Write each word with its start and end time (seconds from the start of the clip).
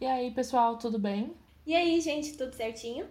E 0.00 0.06
aí, 0.06 0.30
pessoal, 0.32 0.78
tudo 0.78 0.98
bem? 0.98 1.34
E 1.66 1.74
aí, 1.74 2.00
gente, 2.00 2.36
tudo 2.36 2.54
certinho? 2.54 3.08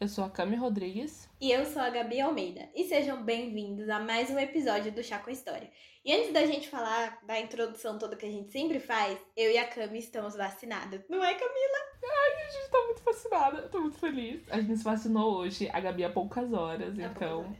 Eu 0.00 0.08
sou 0.08 0.24
a 0.24 0.30
Cami 0.30 0.56
Rodrigues. 0.56 1.28
E 1.40 1.50
eu 1.50 1.64
sou 1.64 1.82
a 1.82 1.90
Gabi 1.90 2.20
Almeida. 2.20 2.68
E 2.74 2.84
sejam 2.84 3.22
bem-vindos 3.22 3.88
a 3.88 3.98
mais 3.98 4.30
um 4.30 4.38
episódio 4.38 4.92
do 4.92 5.02
Chá 5.02 5.18
com 5.18 5.30
História. 5.30 5.70
E 6.04 6.12
antes 6.12 6.32
da 6.32 6.46
gente 6.46 6.68
falar 6.68 7.20
da 7.24 7.38
introdução 7.40 7.98
toda 7.98 8.16
que 8.16 8.26
a 8.26 8.30
gente 8.30 8.50
sempre 8.52 8.78
faz, 8.80 9.18
eu 9.36 9.50
e 9.50 9.58
a 9.58 9.66
Cami 9.68 9.98
estamos 9.98 10.36
vacinadas. 10.36 11.02
Não 11.08 11.22
é, 11.24 11.34
Camila? 11.34 11.78
Ai, 12.04 12.46
a 12.46 12.50
gente 12.50 12.70
tá 12.70 12.84
muito 12.84 13.02
vacinada. 13.02 13.58
Eu 13.58 13.70
tô 13.70 13.80
muito 13.80 13.98
feliz. 13.98 14.42
A 14.50 14.60
gente 14.60 14.76
se 14.76 14.84
vacinou 14.84 15.36
hoje, 15.36 15.68
a 15.72 15.80
Gabi 15.80 16.04
há 16.04 16.10
poucas 16.10 16.52
horas, 16.52 16.98
Há 16.98 17.02
então. 17.02 17.42
poucas 17.42 17.46
horas. 17.46 17.58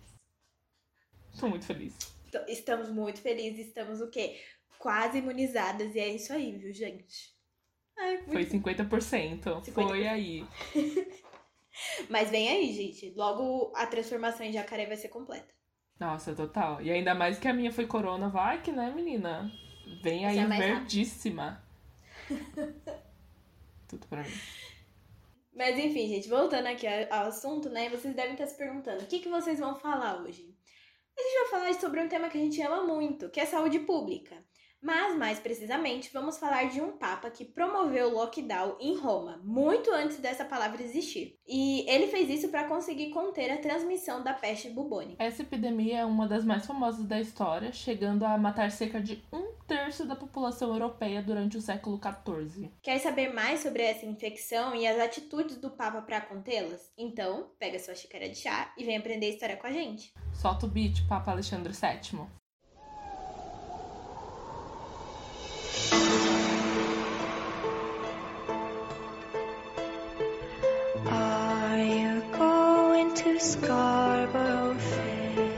Tô 1.40 1.48
muito 1.48 1.64
feliz. 1.66 1.94
Estamos 2.46 2.90
muito 2.90 3.20
felizes, 3.20 3.68
estamos 3.68 4.00
o 4.00 4.10
quê? 4.10 4.40
Quase 4.78 5.18
imunizadas. 5.18 5.94
E 5.94 5.98
é 6.00 6.08
isso 6.08 6.32
aí, 6.32 6.56
viu, 6.56 6.72
gente? 6.72 7.36
Ai, 7.98 8.18
Foi 8.30 8.44
50%. 8.44 9.42
50%. 9.42 9.72
Foi 9.72 10.06
aí. 10.06 10.46
Mas 12.08 12.30
vem 12.30 12.48
aí, 12.48 12.72
gente. 12.72 13.12
Logo 13.16 13.72
a 13.74 13.86
transformação 13.86 14.46
em 14.46 14.52
jacaré 14.52 14.86
vai 14.86 14.96
ser 14.96 15.08
completa. 15.08 15.52
Nossa, 15.98 16.34
total. 16.34 16.80
E 16.80 16.90
ainda 16.90 17.14
mais 17.14 17.38
que 17.38 17.48
a 17.48 17.52
minha 17.52 17.72
foi 17.72 17.86
corona, 17.86 18.32
que, 18.62 18.70
né, 18.70 18.92
menina? 18.94 19.50
Vem 20.02 20.26
aí 20.26 20.38
é 20.38 20.46
verdíssima. 20.46 21.62
Tudo 23.88 24.06
pra 24.06 24.22
mim. 24.22 24.30
Mas 25.54 25.76
enfim, 25.76 26.06
gente, 26.06 26.28
voltando 26.28 26.66
aqui 26.66 26.86
ao 26.86 27.20
ao 27.20 27.28
assunto, 27.28 27.68
né? 27.68 27.88
Vocês 27.88 28.14
devem 28.14 28.32
estar 28.32 28.46
se 28.46 28.56
perguntando: 28.56 29.02
o 29.02 29.06
que, 29.06 29.18
que 29.18 29.28
vocês 29.28 29.58
vão 29.58 29.74
falar 29.74 30.22
hoje? 30.22 30.54
A 31.18 31.22
gente 31.22 31.34
vai 31.40 31.48
falar 31.48 31.74
sobre 31.74 32.00
um 32.00 32.08
tema 32.08 32.28
que 32.28 32.38
a 32.38 32.40
gente 32.40 32.62
ama 32.62 32.84
muito, 32.84 33.28
que 33.28 33.40
é 33.40 33.46
saúde 33.46 33.80
pública. 33.80 34.36
Mas, 34.80 35.16
mais 35.16 35.40
precisamente, 35.40 36.10
vamos 36.12 36.38
falar 36.38 36.68
de 36.68 36.80
um 36.80 36.92
papa 36.92 37.30
que 37.30 37.44
promoveu 37.44 38.08
o 38.08 38.14
lockdown 38.14 38.76
em 38.78 38.96
Roma, 38.96 39.40
muito 39.42 39.90
antes 39.92 40.18
dessa 40.18 40.44
palavra 40.44 40.82
existir. 40.82 41.36
E 41.46 41.84
ele 41.88 42.06
fez 42.06 42.30
isso 42.30 42.48
para 42.48 42.68
conseguir 42.68 43.10
conter 43.10 43.50
a 43.50 43.58
transmissão 43.58 44.22
da 44.22 44.32
peste 44.32 44.70
bubônica. 44.70 45.22
Essa 45.22 45.42
epidemia 45.42 45.98
é 45.98 46.04
uma 46.04 46.28
das 46.28 46.44
mais 46.44 46.64
famosas 46.64 47.04
da 47.06 47.20
história, 47.20 47.72
chegando 47.72 48.24
a 48.24 48.38
matar 48.38 48.70
cerca 48.70 49.00
de 49.00 49.22
um 49.32 49.52
terço 49.66 50.06
da 50.06 50.14
população 50.14 50.72
europeia 50.72 51.22
durante 51.22 51.56
o 51.56 51.60
século 51.60 52.00
XIV. 52.00 52.70
Quer 52.80 52.98
saber 52.98 53.34
mais 53.34 53.60
sobre 53.60 53.82
essa 53.82 54.06
infecção 54.06 54.74
e 54.74 54.86
as 54.86 54.98
atitudes 55.00 55.56
do 55.58 55.70
papa 55.70 56.00
para 56.02 56.20
contê-las? 56.20 56.92
Então, 56.96 57.50
pega 57.58 57.78
sua 57.78 57.94
xícara 57.94 58.28
de 58.28 58.36
chá 58.36 58.72
e 58.78 58.84
vem 58.84 58.96
aprender 58.96 59.26
a 59.26 59.30
história 59.30 59.56
com 59.56 59.66
a 59.66 59.72
gente. 59.72 60.12
Solta 60.32 60.66
o 60.66 60.68
beat, 60.68 61.06
Papa 61.08 61.32
Alexandre 61.32 61.72
VII. 61.72 62.38
Scarborough 73.38 74.74
Fair? 74.74 75.50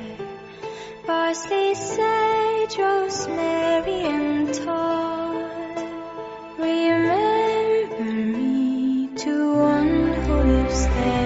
Parsley, 1.06 1.74
sage, 1.74 2.76
rosemary, 2.78 4.02
and 4.02 4.54
thyme. 4.54 5.48
Remember 6.58 8.12
me 8.38 9.08
to 9.16 9.54
one 9.54 10.12
who 10.12 10.34
lives 10.34 10.86
there. 10.86 11.19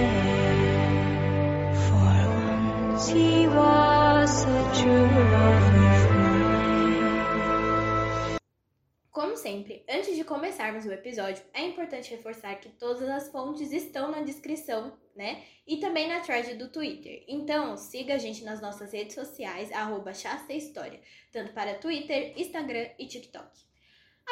Sempre, 9.44 9.84
antes 9.86 10.16
de 10.16 10.24
começarmos 10.24 10.86
o 10.86 10.90
episódio, 10.90 11.44
é 11.52 11.66
importante 11.66 12.10
reforçar 12.10 12.54
que 12.54 12.70
todas 12.70 13.06
as 13.10 13.28
fontes 13.28 13.72
estão 13.72 14.10
na 14.10 14.22
descrição, 14.22 14.96
né? 15.14 15.44
E 15.66 15.76
também 15.76 16.08
na 16.08 16.20
thread 16.20 16.54
do 16.54 16.70
Twitter. 16.70 17.22
Então, 17.28 17.76
siga 17.76 18.14
a 18.14 18.18
gente 18.18 18.42
nas 18.42 18.62
nossas 18.62 18.90
redes 18.90 19.14
sociais, 19.14 19.70
arroba 19.70 20.12
História, 20.48 20.98
tanto 21.30 21.52
para 21.52 21.74
Twitter, 21.74 22.32
Instagram 22.38 22.88
e 22.98 23.06
TikTok. 23.06 23.50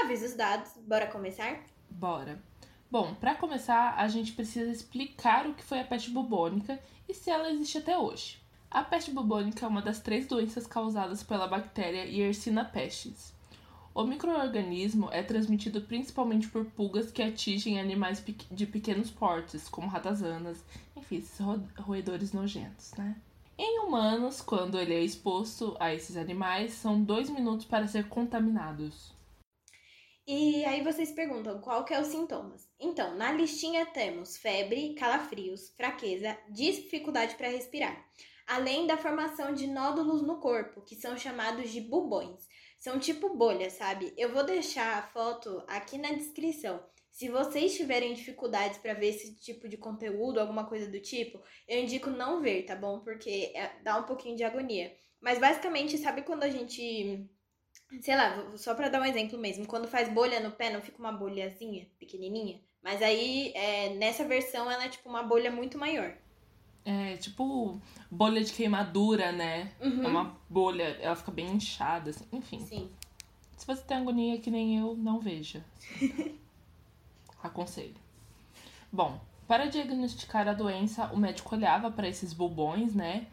Avisos 0.03 0.33
dados, 0.33 0.73
bora 0.79 1.07
começar? 1.07 1.63
Bora. 1.91 2.43
Bom, 2.91 3.15
pra 3.17 3.35
começar, 3.35 3.95
a 3.99 4.09
gente 4.09 4.33
precisa 4.33 4.71
explicar 4.71 5.47
o 5.47 5.53
que 5.53 5.63
foi 5.63 5.81
a 5.81 5.85
peste 5.85 6.09
bubônica 6.09 6.81
e 7.07 7.13
se 7.13 7.31
ela 7.31 7.51
existe 7.51 7.77
até 7.77 7.99
hoje. 7.99 8.41
A 8.71 8.83
peste 8.83 9.11
bubônica 9.11 9.67
é 9.67 9.69
uma 9.69 9.83
das 9.83 10.01
três 10.01 10.27
doenças 10.27 10.67
causadas 10.67 11.23
pela 11.23 11.47
bactéria 11.47 12.05
Yersinia 12.07 12.65
pestis. 12.65 13.42
O 13.95 14.05
microorganismo 14.05 15.11
é 15.13 15.23
transmitido 15.23 15.83
principalmente 15.83 16.49
por 16.49 16.65
pulgas 16.65 17.13
que 17.13 17.23
atingem 17.23 17.79
animais 17.79 18.25
de 18.51 18.67
pequenos 18.67 19.11
portes, 19.11 19.69
como 19.69 19.87
ratazanas, 19.87 20.65
enfim, 20.97 21.19
esses 21.19 21.39
ro- 21.39 21.63
roedores 21.79 22.33
nojentos, 22.33 22.93
né? 22.95 23.21
Em 23.59 23.81
humanos, 23.81 24.41
quando 24.41 24.79
ele 24.79 24.95
é 24.95 25.01
exposto 25.03 25.77
a 25.79 25.95
esses 25.95 26.17
animais, 26.17 26.73
são 26.73 27.03
dois 27.03 27.29
minutos 27.29 27.67
para 27.67 27.87
ser 27.87 28.09
contaminados. 28.09 29.15
E 30.27 30.65
aí 30.65 30.83
vocês 30.83 31.13
perguntam 31.13 31.61
qual 31.61 31.85
que 31.85 31.93
é 31.93 32.01
os 32.01 32.07
sintomas. 32.09 32.67
Então, 32.81 33.15
na 33.17 33.31
listinha 33.33 33.85
temos 33.85 34.39
febre, 34.39 34.95
calafrios, 34.95 35.71
fraqueza, 35.77 36.39
dificuldade 36.49 37.35
para 37.35 37.49
respirar, 37.49 38.03
além 38.47 38.87
da 38.87 38.97
formação 38.97 39.53
de 39.53 39.67
nódulos 39.67 40.23
no 40.23 40.39
corpo, 40.39 40.81
que 40.81 40.97
são 40.97 41.19
chamados 41.19 41.71
de 41.71 41.81
bubões. 41.81 42.49
São 42.83 42.99
tipo 42.99 43.37
bolhas, 43.37 43.75
sabe? 43.75 44.13
Eu 44.17 44.33
vou 44.33 44.43
deixar 44.45 44.99
a 44.99 45.03
foto 45.07 45.63
aqui 45.69 45.97
na 45.97 46.11
descrição. 46.15 46.85
Se 47.13 47.29
vocês 47.29 47.77
tiverem 47.77 48.13
dificuldades 48.13 48.79
para 48.79 48.93
ver 48.93 49.11
esse 49.11 49.37
tipo 49.37 49.69
de 49.69 49.77
conteúdo, 49.77 50.41
alguma 50.41 50.67
coisa 50.67 50.91
do 50.91 50.99
tipo, 50.99 51.41
eu 51.69 51.79
indico 51.79 52.11
não 52.11 52.41
ver, 52.43 52.65
tá 52.65 52.75
bom? 52.75 52.99
Porque 52.99 53.53
é- 53.55 53.81
dá 53.85 53.97
um 53.99 54.03
pouquinho 54.03 54.37
de 54.37 54.43
agonia. 54.43 54.93
Mas 55.21 55.39
basicamente, 55.39 55.97
sabe 55.97 56.23
quando 56.23 56.43
a 56.43 56.51
gente 56.51 57.31
Sei 58.01 58.17
lá, 58.17 58.57
só 58.57 58.75
pra 58.75 58.89
dar 58.89 59.01
um 59.01 59.05
exemplo 59.05 59.39
mesmo, 59.39 59.67
quando 59.67 59.87
faz 59.87 60.09
bolha 60.09 60.41
no 60.41 60.51
pé, 60.51 60.71
não 60.71 60.83
fica 60.83 60.99
uma 60.99 61.13
bolhazinha 61.13 61.89
pequenininha? 62.01 62.61
Mas 62.83 63.01
aí, 63.03 63.53
é, 63.55 63.91
nessa 63.95 64.25
versão, 64.25 64.71
ela 64.71 64.85
é 64.85 64.89
tipo 64.89 65.09
uma 65.09 65.23
bolha 65.23 65.51
muito 65.53 65.79
maior. 65.79 66.17
É 66.85 67.17
tipo 67.17 67.81
bolha 68.11 68.43
de 68.43 68.53
queimadura, 68.53 69.31
né? 69.31 69.71
Uhum. 69.81 70.05
É 70.05 70.09
uma 70.09 70.37
bolha, 70.51 70.97
ela 71.01 71.15
fica 71.15 71.31
bem 71.31 71.53
inchada, 71.53 72.11
assim. 72.11 72.25
enfim. 72.33 72.61
Sim. 72.61 72.91
Se 73.57 73.67
você 73.67 73.83
tem 73.83 73.97
agonia 73.97 74.41
que 74.41 74.51
nem 74.51 74.79
eu, 74.79 74.97
não 74.97 75.21
veja. 75.21 75.65
Aconselho. 77.43 77.95
Bom, 78.93 79.21
para 79.47 79.67
diagnosticar 79.67 80.49
a 80.49 80.53
doença, 80.53 81.07
o 81.13 81.17
médico 81.17 81.55
olhava 81.55 81.91
para 81.91 82.09
esses 82.09 82.33
bubões, 82.33 82.95
né? 82.95 83.27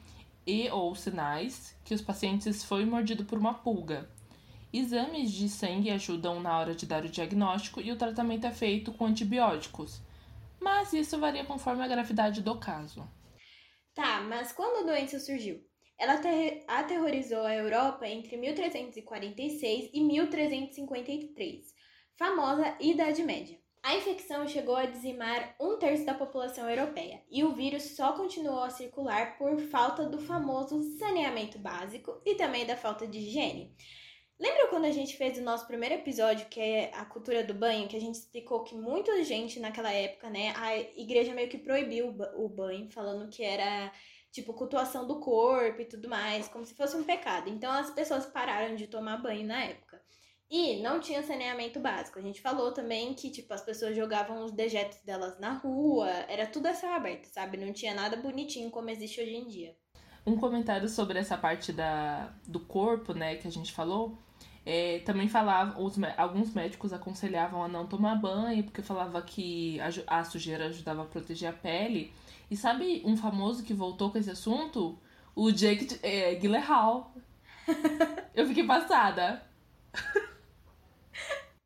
E 0.46 0.70
ou 0.70 0.94
sinais 0.96 1.76
que 1.84 1.94
os 1.94 2.02
pacientes 2.02 2.64
foi 2.64 2.86
mordido 2.86 3.26
por 3.26 3.40
uma 3.40 3.54
pulga. 3.54 4.08
Exames 4.72 5.32
de 5.32 5.50
sangue 5.50 5.90
ajudam 5.90 6.40
na 6.40 6.60
hora 6.60 6.76
de 6.76 6.86
dar 6.86 7.04
o 7.04 7.10
diagnóstico 7.10 7.82
e 7.82 7.92
o 7.92 7.96
tratamento 7.96 8.46
é 8.46 8.52
feito 8.52 8.92
com 8.92 9.06
antibióticos. 9.06 10.00
Mas 10.62 10.94
isso 10.94 11.20
varia 11.20 11.44
conforme 11.44 11.84
a 11.84 11.88
gravidade 11.88 12.42
do 12.42 12.56
caso. 12.56 13.04
Tá, 14.00 14.22
mas 14.22 14.54
quando 14.54 14.78
a 14.78 14.94
doença 14.94 15.20
surgiu? 15.20 15.62
Ela 15.98 16.14
ater- 16.14 16.64
aterrorizou 16.70 17.42
a 17.42 17.54
Europa 17.54 18.08
entre 18.08 18.38
1346 18.38 19.90
e 19.94 20.00
1353, 20.00 21.66
famosa 22.18 22.78
Idade 22.80 23.22
Média. 23.24 23.60
A 23.84 23.98
infecção 23.98 24.48
chegou 24.48 24.78
a 24.78 24.86
dizimar 24.86 25.54
um 25.60 25.78
terço 25.78 26.06
da 26.06 26.14
população 26.14 26.70
europeia 26.70 27.22
e 27.30 27.44
o 27.44 27.54
vírus 27.54 27.98
só 27.98 28.14
continuou 28.14 28.64
a 28.64 28.70
circular 28.70 29.38
por 29.38 29.60
falta 29.64 30.06
do 30.06 30.18
famoso 30.18 30.82
saneamento 30.98 31.60
básico 31.60 32.22
e 32.26 32.36
também 32.36 32.66
da 32.66 32.78
falta 32.78 33.06
de 33.06 33.18
higiene. 33.18 33.76
Lembra 34.40 34.68
quando 34.70 34.86
a 34.86 34.92
gente 34.92 35.18
fez 35.18 35.38
o 35.38 35.42
nosso 35.42 35.68
primeiro 35.68 35.96
episódio, 35.96 36.48
que 36.48 36.60
é 36.62 36.92
a 36.96 37.04
cultura 37.04 37.44
do 37.44 37.54
banho, 37.54 37.90
que 37.90 37.98
a 37.98 38.00
gente 38.00 38.16
explicou 38.16 38.64
que 38.64 38.74
muita 38.74 39.22
gente 39.24 39.60
naquela 39.60 39.92
época, 39.92 40.30
né, 40.30 40.54
a 40.56 40.78
igreja 40.78 41.34
meio 41.34 41.50
que 41.50 41.58
proibiu 41.58 42.08
o 42.08 42.12
ba- 42.14 42.32
o 42.38 42.48
banho, 42.48 42.90
falando 42.90 43.30
que 43.30 43.44
era 43.44 43.92
tipo 44.32 44.54
cultuação 44.54 45.06
do 45.06 45.20
corpo 45.20 45.82
e 45.82 45.86
tudo 45.86 46.08
mais, 46.08 46.48
como 46.48 46.66
se 46.66 46.74
fosse 46.74 46.96
um 46.96 47.04
pecado. 47.04 47.50
Então 47.50 47.70
as 47.72 47.90
pessoas 47.90 48.26
pararam 48.28 48.76
de 48.76 48.88
tomar 48.88 49.18
banho 49.18 49.46
na 49.46 49.62
época. 49.66 50.02
E 50.50 50.82
não 50.82 51.00
tinha 51.00 51.22
saneamento 51.22 51.80
básico. 51.80 52.18
A 52.18 52.22
gente 52.22 52.42
falou 52.42 52.72
também 52.72 53.14
que, 53.14 53.30
tipo, 53.30 53.54
as 53.54 53.62
pessoas 53.62 53.96
jogavam 53.96 54.44
os 54.46 54.52
dejetos 54.52 54.98
delas 55.04 55.38
na 55.40 55.54
rua, 55.54 56.10
era 56.28 56.48
tudo 56.48 56.66
a 56.68 56.74
céu 56.74 56.92
aberto, 56.92 57.26
sabe? 57.26 57.58
Não 57.58 57.72
tinha 57.72 57.94
nada 57.94 58.16
bonitinho 58.18 58.72
como 58.72 58.90
existe 58.90 59.22
hoje 59.22 59.36
em 59.36 59.48
dia. 59.48 59.76
Um 60.26 60.38
comentário 60.38 60.90
sobre 60.90 61.20
essa 61.20 61.38
parte 61.38 61.72
da, 61.72 62.34
do 62.48 62.60
corpo, 62.60 63.14
né, 63.14 63.36
que 63.36 63.48
a 63.48 63.52
gente 63.52 63.72
falou. 63.72 64.18
É, 64.66 65.00
também 65.00 65.28
falava, 65.28 65.80
os, 65.82 65.96
alguns 66.18 66.54
médicos 66.54 66.94
aconselhavam 66.94 67.64
a 67.64 67.68
não 67.68 67.88
tomar 67.88 68.16
banho, 68.16 68.64
porque 68.64 68.82
falava 68.82 69.22
que 69.22 69.80
a, 69.80 70.20
a 70.20 70.24
sujeira 70.24 70.68
ajudava 70.68 71.04
a 71.04 71.06
proteger 71.06 71.50
a 71.50 71.54
pele. 71.54 72.14
E 72.52 72.58
sabe 72.58 73.02
um 73.06 73.16
famoso 73.16 73.64
que 73.64 73.74
voltou 73.74 74.12
com 74.12 74.18
esse 74.18 74.30
assunto? 74.30 75.00
O 75.36 75.52
Jake 75.52 76.00
é, 76.04 76.36
Gyllenhaal. 76.36 77.14
Eu 78.34 78.48
fiquei 78.48 78.66
passada. 78.66 79.48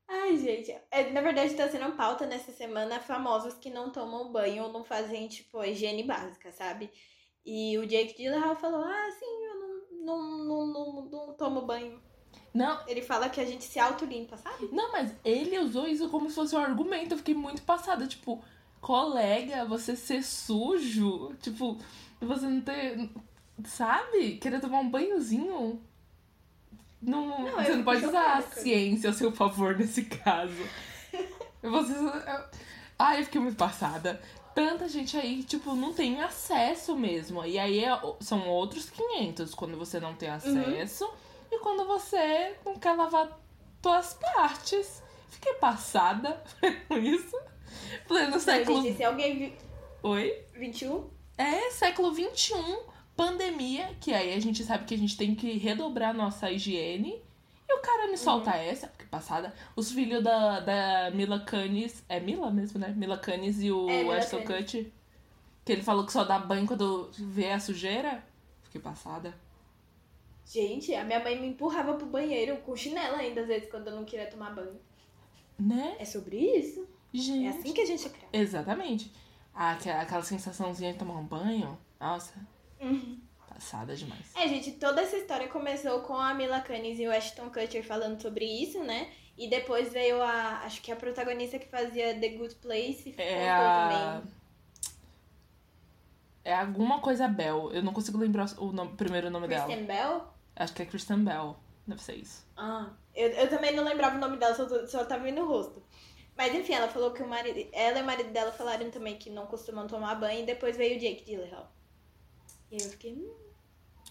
Ai, 0.07 0.37
gente. 0.37 0.71
É, 0.91 1.09
na 1.11 1.21
verdade, 1.21 1.55
tá 1.55 1.67
sendo 1.69 1.95
pauta 1.95 2.25
nessa 2.25 2.51
semana 2.51 2.99
famosos 2.99 3.55
que 3.55 3.69
não 3.69 3.91
tomam 3.91 4.31
banho 4.31 4.63
ou 4.63 4.71
não 4.71 4.83
fazem, 4.83 5.27
tipo, 5.27 5.63
higiene 5.63 6.03
básica, 6.03 6.51
sabe? 6.51 6.89
E 7.45 7.77
o 7.77 7.85
Jake 7.85 8.15
Gyllenhaal 8.15 8.55
falou, 8.55 8.81
ah, 8.83 9.11
sim, 9.11 9.45
eu 9.45 9.59
não, 9.59 10.05
não, 10.05 10.45
não, 10.45 10.73
não, 10.73 11.05
não 11.09 11.33
tomo 11.33 11.65
banho. 11.65 12.01
Não, 12.53 12.79
Ele 12.87 13.01
fala 13.01 13.29
que 13.29 13.41
a 13.41 13.45
gente 13.45 13.63
se 13.63 13.79
autolimpa, 13.79 14.37
sabe? 14.37 14.69
não, 14.71 14.91
mas 14.91 15.11
ele 15.25 15.57
usou 15.59 15.87
isso 15.87 16.07
como 16.09 16.29
se 16.29 16.35
fosse 16.35 16.55
um 16.55 16.59
argumento. 16.59 17.13
Eu 17.13 17.17
fiquei 17.17 17.33
muito 17.33 17.61
passada. 17.63 18.05
Tipo, 18.07 18.43
colega, 18.79 19.65
você 19.65 19.95
ser 19.95 20.23
sujo. 20.23 21.33
Tipo, 21.41 21.77
você 22.21 22.45
não 22.45 22.61
ter. 22.61 23.09
Sabe? 23.65 24.37
Querer 24.37 24.59
tomar 24.61 24.79
um 24.79 24.89
banhozinho. 24.89 25.81
Não, 27.01 27.27
Não, 27.27 27.51
você 27.55 27.71
eu 27.71 27.77
não 27.77 27.83
pode 27.83 28.05
usar 28.05 28.37
a 28.37 28.41
ciência 28.41 29.09
a 29.09 29.13
seu 29.13 29.31
favor 29.31 29.75
nesse 29.77 30.05
caso. 30.05 30.53
Você. 31.61 31.93
Ai, 32.99 33.19
eu 33.21 33.25
fiquei 33.25 33.39
muito 33.41 33.57
passada. 33.57 34.21
Tanta 34.55 34.87
gente 34.87 35.17
aí, 35.17 35.43
tipo, 35.43 35.75
não 35.75 35.93
tem 35.93 36.21
acesso 36.21 36.95
mesmo. 36.95 37.43
E 37.45 37.57
aí 37.57 37.83
é- 37.83 37.99
são 38.19 38.47
outros 38.47 38.89
500 38.89 39.53
quando 39.55 39.77
você 39.77 39.99
não 39.99 40.09
Uhum. 40.09 40.15
tem 40.15 40.29
acesso 40.29 41.09
e 41.55 41.59
quando 41.59 41.85
você 41.85 42.55
não 42.65 42.75
quer 42.77 42.93
lavar 42.93 43.39
tuas 43.81 44.13
partes. 44.13 45.01
Fiquei 45.29 45.53
passada 45.55 46.41
com 46.87 46.97
isso. 46.97 47.35
Pleno 48.07 48.39
século. 48.39 48.81
gente, 48.81 48.97
se 48.97 49.03
alguém. 49.03 49.55
Oi? 50.03 50.43
21, 50.53 51.09
É, 51.37 51.69
século 51.71 52.13
XXI, 52.13 52.53
pandemia, 53.15 53.95
que 53.99 54.13
aí 54.13 54.33
a 54.33 54.39
gente 54.39 54.63
sabe 54.63 54.85
que 54.85 54.93
a 54.93 54.97
gente 54.97 55.17
tem 55.17 55.33
que 55.35 55.57
redobrar 55.57 56.13
nossa 56.13 56.51
higiene. 56.51 57.21
E 57.67 57.73
o 57.73 57.81
cara 57.81 58.07
me 58.07 58.17
solta 58.17 58.51
Uhum. 58.51 58.57
essa, 58.57 58.87
porque 58.87 59.05
passada. 59.05 59.53
Os 59.75 59.91
filhos 59.91 60.23
da, 60.23 60.59
da 60.59 61.11
Mila 61.11 61.39
Kunis. 61.39 62.03
É 62.09 62.19
Mila 62.19 62.51
mesmo, 62.51 62.79
né? 62.79 62.93
Mila 62.95 63.17
Kunis 63.17 63.61
e 63.61 63.71
o 63.71 63.89
É, 63.89 64.17
Ashton. 64.17 64.43
Kutcher. 64.43 64.91
Que 65.65 65.71
ele 65.71 65.81
falou 65.81 66.05
que 66.05 66.11
só 66.11 66.23
dá 66.25 66.37
banho 66.37 66.67
quando 66.67 67.09
vê 67.17 67.51
a 67.51 67.59
sujeira. 67.59 68.23
Fiquei 68.63 68.81
passada. 68.81 69.33
Gente, 70.45 70.93
a 70.93 71.03
minha 71.03 71.19
mãe 71.21 71.39
me 71.39 71.47
empurrava 71.47 71.93
pro 71.95 72.05
banheiro 72.05 72.57
com 72.57 72.75
chinelo 72.75 73.15
ainda, 73.15 73.41
às 73.41 73.47
vezes, 73.47 73.69
quando 73.69 73.87
eu 73.87 73.95
não 73.95 74.03
queria 74.05 74.27
tomar 74.29 74.53
banho. 74.53 74.79
Né? 75.57 75.95
É 75.99 76.05
sobre 76.05 76.37
isso? 76.37 76.87
Gente. 77.13 77.45
É 77.45 77.49
assim 77.49 77.73
que 77.73 77.81
a 77.81 77.85
gente 77.85 78.05
é 78.05 78.09
criado. 78.09 78.29
Exatamente. 78.33 79.11
Ah, 79.53 79.71
aquela, 79.71 80.01
aquela 80.01 80.23
sensaçãozinha 80.23 80.91
de 80.93 80.99
tomar 80.99 81.15
um 81.17 81.23
banho. 81.25 81.77
Nossa, 81.99 82.33
Uhum. 82.81 83.19
passada 83.47 83.95
demais. 83.95 84.35
É, 84.35 84.47
gente, 84.47 84.71
toda 84.73 85.01
essa 85.01 85.15
história 85.15 85.47
começou 85.47 86.01
com 86.01 86.15
a 86.15 86.33
Mila 86.33 86.59
Kunis 86.61 86.99
e 86.99 87.07
o 87.07 87.11
Ashton 87.11 87.49
Kutcher 87.49 87.83
falando 87.85 88.19
sobre 88.21 88.45
isso, 88.45 88.83
né? 88.83 89.11
E 89.37 89.47
depois 89.47 89.93
veio 89.93 90.21
a, 90.21 90.59
acho 90.65 90.81
que 90.81 90.91
a 90.91 90.95
protagonista 90.95 91.57
que 91.57 91.67
fazia 91.67 92.19
The 92.19 92.29
Good 92.29 92.55
Place 92.55 93.15
É 93.17 93.49
a. 93.49 94.19
também. 94.21 94.33
É 96.43 96.53
alguma 96.55 96.99
coisa 96.99 97.27
Bell. 97.27 97.71
Eu 97.71 97.81
não 97.81 97.93
consigo 97.93 98.17
lembrar 98.17 98.47
o 98.57 98.71
nome- 98.73 98.95
primeiro 98.97 99.29
nome 99.29 99.47
dela. 99.47 99.65
Kristen 99.65 99.85
Bell? 99.85 100.32
Acho 100.55 100.73
que 100.73 100.81
é 100.81 100.85
Kristen 100.85 101.23
Bell. 101.23 101.55
Deve 101.85 102.01
ser 102.01 102.15
isso. 102.15 102.45
Ah, 102.55 102.91
eu, 103.13 103.29
eu 103.29 103.49
também 103.49 103.75
não 103.75 103.83
lembrava 103.83 104.15
o 104.15 104.19
nome 104.19 104.37
dela, 104.37 104.55
só, 104.55 104.87
só 104.87 105.05
tava 105.05 105.23
vendo 105.23 105.41
o 105.41 105.47
rosto. 105.47 105.83
Mas 106.37 106.53
enfim, 106.55 106.73
ela 106.73 106.87
falou 106.87 107.11
que 107.11 107.21
o 107.21 107.27
marido, 107.27 107.69
ela 107.73 107.99
e 107.99 108.01
o 108.01 108.05
marido 108.05 108.31
dela 108.31 108.51
falaram 108.51 108.89
também 108.89 109.17
que 109.17 109.29
não 109.29 109.45
costumam 109.45 109.85
tomar 109.87 110.15
banho 110.15 110.41
e 110.41 110.45
depois 110.45 110.77
veio 110.77 110.95
o 110.97 110.99
Jake 110.99 111.25
Gyllenhaal. 111.25 111.71
E 112.71 112.75
aí 112.77 112.81
eu 112.83 112.89
fiquei, 112.89 113.13
hum, 113.13 113.33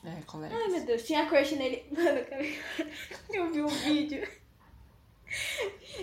É, 0.05 0.23
colega. 0.23 0.55
ai 0.55 0.69
meu 0.69 0.85
Deus, 0.85 1.03
tinha 1.05 1.27
crush 1.29 1.53
nele. 1.57 1.85
Mano, 1.91 2.19
eu- 3.31 3.53
vi 3.53 3.63
um 3.63 3.67
vídeo 3.69 4.29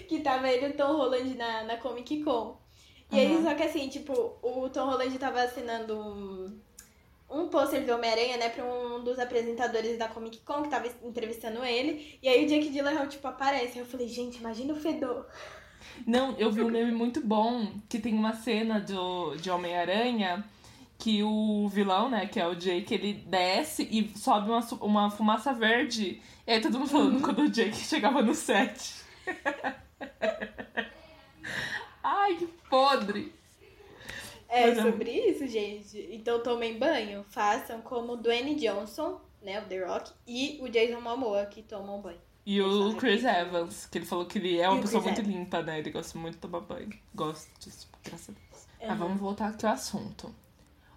que 0.07 0.21
tava 0.21 0.49
ele 0.49 0.67
e 0.67 0.69
o 0.71 0.77
Tom 0.77 0.93
Holland 0.97 1.35
na, 1.35 1.63
na 1.63 1.77
Comic 1.77 2.23
Con. 2.23 2.57
E 3.11 3.19
aí, 3.19 3.33
Aham. 3.35 3.43
só 3.43 3.55
que 3.55 3.63
assim, 3.63 3.89
tipo, 3.89 4.13
o 4.41 4.69
Tom 4.69 4.85
Holland 4.85 5.17
tava 5.17 5.41
assinando 5.43 5.97
um, 5.99 6.59
um 7.29 7.47
pôster 7.47 7.85
do 7.85 7.93
Homem-Aranha, 7.93 8.37
né, 8.37 8.49
pra 8.49 8.65
um 8.65 9.03
dos 9.03 9.19
apresentadores 9.19 9.97
da 9.97 10.07
Comic 10.07 10.39
Con 10.39 10.63
que 10.63 10.69
tava 10.69 10.87
entrevistando 11.03 11.63
ele. 11.63 12.17
E 12.21 12.27
aí 12.27 12.45
o 12.45 12.47
Jake 12.47 12.69
Gyllenhaal, 12.69 13.07
tipo, 13.07 13.27
aparece. 13.27 13.73
Aí 13.73 13.79
eu 13.79 13.85
falei, 13.85 14.07
gente, 14.07 14.37
imagina 14.37 14.73
o 14.73 14.79
fedor. 14.79 15.27
Não, 16.05 16.35
eu 16.37 16.51
vi 16.51 16.61
um 16.61 16.69
meme 16.69 16.91
muito 16.91 17.21
bom 17.21 17.71
que 17.87 17.99
tem 17.99 18.13
uma 18.13 18.33
cena 18.33 18.79
do, 18.79 19.35
de 19.35 19.49
Homem-Aranha 19.49 20.43
que 20.97 21.23
o 21.23 21.67
vilão, 21.69 22.09
né, 22.09 22.25
que 22.27 22.39
é 22.39 22.47
o 22.47 22.55
Jake, 22.55 22.93
ele 22.93 23.13
desce 23.13 23.87
e 23.89 24.11
sobe 24.17 24.49
uma, 24.49 24.59
uma 24.81 25.09
fumaça 25.09 25.53
verde. 25.53 26.21
E 26.45 26.51
aí 26.51 26.59
todo 26.59 26.77
mundo 26.77 26.89
falando 26.89 27.21
quando 27.21 27.43
o 27.43 27.49
Jake 27.49 27.77
chegava 27.77 28.21
no 28.21 28.35
set. 28.35 28.95
Ai, 32.03 32.35
que 32.35 32.47
podre! 32.69 33.38
É 34.49 34.67
Mas 34.67 34.77
é- 34.79 34.81
sobre 34.83 35.11
isso, 35.11 35.47
gente. 35.47 36.09
Então 36.11 36.41
tomem 36.41 36.79
banho, 36.79 37.23
façam 37.29 37.81
como 37.81 38.13
o 38.13 38.17
Dwayne 38.17 38.55
Johnson, 38.55 39.21
né, 39.41 39.61
o 39.61 39.65
The 39.65 39.85
Rock, 39.85 40.11
e 40.27 40.57
o 40.61 40.67
Jason 40.67 40.99
Momoa, 40.99 41.45
que 41.45 41.61
tomam 41.61 42.01
banho. 42.01 42.19
E 42.45 42.59
o. 42.61 42.95
Chris 42.95 43.23
Evans, 43.23 43.85
que 43.85 43.99
ele 43.99 44.05
falou 44.07 44.25
que 44.25 44.39
ele 44.39 44.57
é 44.59 44.67
uma 44.67 44.81
pessoa 44.81 45.03
Chris 45.03 45.15
muito 45.17 45.29
Evans. 45.29 45.39
limpa, 45.45 45.61
né? 45.61 45.77
Ele 45.79 45.91
gosta 45.91 46.17
muito 46.17 46.33
de 46.35 46.39
tomar 46.41 46.61
banho. 46.61 46.89
Gosto 47.13 47.47
disso, 47.59 47.87
graças 48.03 48.29
a 48.29 48.31
Deus. 48.31 48.67
Mas 48.79 48.89
Aham. 48.89 48.97
vamos 48.97 49.19
voltar 49.19 49.49
aqui 49.49 49.65
ao 49.67 49.73
assunto. 49.73 50.33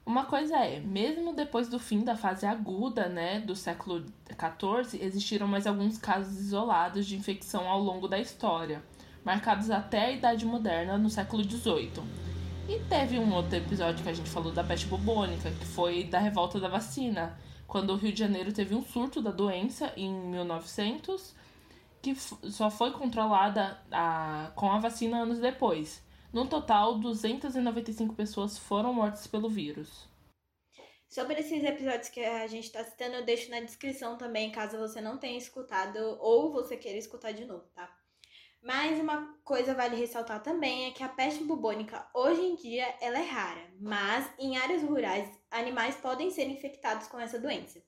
Uma 0.06 0.24
coisa 0.24 0.56
é, 0.56 0.80
mesmo 0.80 1.34
depois 1.34 1.68
do 1.68 1.78
fim 1.78 2.02
da 2.02 2.16
fase 2.16 2.46
aguda, 2.46 3.08
né, 3.08 3.38
do 3.40 3.54
século 3.54 4.04
XIV, 4.30 5.04
existiram 5.04 5.46
mais 5.46 5.66
alguns 5.66 5.98
casos 5.98 6.38
isolados 6.40 7.06
de 7.06 7.16
infecção 7.16 7.68
ao 7.68 7.78
longo 7.80 8.08
da 8.08 8.18
história, 8.18 8.82
marcados 9.24 9.70
até 9.70 10.06
a 10.06 10.10
Idade 10.10 10.44
Moderna, 10.46 10.96
no 10.98 11.08
século 11.10 11.44
XVIII. 11.44 12.02
E 12.68 12.78
teve 12.88 13.18
um 13.18 13.34
outro 13.34 13.56
episódio 13.56 14.02
que 14.02 14.10
a 14.10 14.12
gente 14.14 14.30
falou 14.30 14.52
da 14.52 14.64
peste 14.64 14.86
bubônica, 14.86 15.50
que 15.50 15.64
foi 15.66 16.04
da 16.04 16.18
revolta 16.18 16.58
da 16.60 16.68
vacina, 16.68 17.38
quando 17.66 17.90
o 17.90 17.96
Rio 17.96 18.12
de 18.12 18.18
Janeiro 18.20 18.52
teve 18.52 18.74
um 18.74 18.82
surto 18.82 19.20
da 19.20 19.30
doença 19.30 19.92
em 19.96 20.10
1900, 20.12 21.34
que 22.00 22.14
só 22.14 22.70
foi 22.70 22.92
controlada 22.92 23.80
a- 23.90 24.52
com 24.54 24.70
a 24.70 24.78
vacina 24.78 25.18
anos 25.22 25.38
depois. 25.38 26.02
No 26.32 26.46
total, 26.46 26.98
295 26.98 28.14
pessoas 28.14 28.56
foram 28.58 28.92
mortas 28.94 29.26
pelo 29.26 29.48
vírus. 29.48 30.08
Sobre 31.08 31.40
esses 31.40 31.62
episódios 31.62 32.08
que 32.08 32.24
a 32.24 32.46
gente 32.46 32.72
tá 32.72 32.82
citando, 32.82 33.16
eu 33.16 33.24
deixo 33.24 33.50
na 33.50 33.60
descrição 33.60 34.16
também, 34.16 34.50
caso 34.50 34.78
você 34.78 35.00
não 35.00 35.18
tenha 35.18 35.36
escutado 35.36 35.98
ou 36.20 36.50
você 36.52 36.76
queira 36.76 36.98
escutar 36.98 37.32
de 37.32 37.44
novo, 37.44 37.64
tá? 37.74 38.01
Mas 38.62 39.00
uma 39.00 39.36
coisa 39.44 39.74
vale 39.74 39.96
ressaltar 39.96 40.40
também 40.40 40.86
é 40.86 40.92
que 40.92 41.02
a 41.02 41.08
peste 41.08 41.42
bubônica 41.42 42.08
hoje 42.14 42.40
em 42.40 42.54
dia 42.54 42.94
ela 43.00 43.18
é 43.18 43.24
rara, 43.24 43.74
mas 43.80 44.30
em 44.38 44.56
áreas 44.56 44.82
rurais 44.84 45.28
animais 45.50 45.96
podem 45.96 46.30
ser 46.30 46.46
infectados 46.48 47.08
com 47.08 47.18
essa 47.18 47.40
doença. 47.40 47.82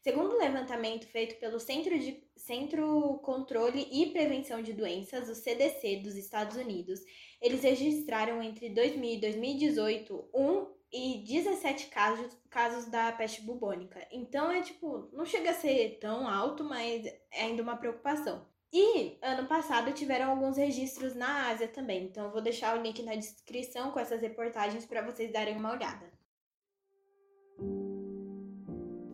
Segundo 0.00 0.34
o 0.34 0.38
levantamento 0.38 1.06
feito 1.06 1.40
pelo 1.40 1.58
Centro 1.58 1.98
de 1.98 2.24
Centro 2.36 3.18
Controle 3.24 3.88
e 3.90 4.12
Prevenção 4.12 4.62
de 4.62 4.72
Doenças, 4.72 5.28
o 5.28 5.34
CDC 5.34 5.96
dos 5.96 6.14
Estados 6.14 6.56
Unidos, 6.56 7.00
eles 7.40 7.62
registraram 7.62 8.40
entre 8.42 8.68
2000 8.68 9.14
e 9.14 9.20
2018 9.20 10.30
um 10.32 10.66
e 10.92 11.24
17 11.26 11.86
casos, 11.86 12.36
casos 12.48 12.86
da 12.86 13.10
peste 13.10 13.42
bubônica. 13.42 14.06
Então 14.12 14.52
é 14.52 14.60
tipo, 14.60 15.08
não 15.12 15.24
chega 15.24 15.50
a 15.50 15.54
ser 15.54 15.98
tão 16.00 16.28
alto, 16.28 16.62
mas 16.62 17.06
é 17.06 17.42
ainda 17.42 17.62
uma 17.62 17.76
preocupação. 17.76 18.51
E 18.74 19.18
ano 19.20 19.46
passado 19.46 19.92
tiveram 19.92 20.30
alguns 20.30 20.56
registros 20.56 21.14
na 21.14 21.50
Ásia 21.50 21.68
também. 21.68 22.04
Então 22.04 22.24
eu 22.24 22.30
vou 22.30 22.40
deixar 22.40 22.78
o 22.78 22.82
link 22.82 23.02
na 23.02 23.14
descrição 23.14 23.90
com 23.90 24.00
essas 24.00 24.22
reportagens 24.22 24.86
para 24.86 25.02
vocês 25.02 25.30
darem 25.30 25.58
uma 25.58 25.72
olhada. 25.72 26.10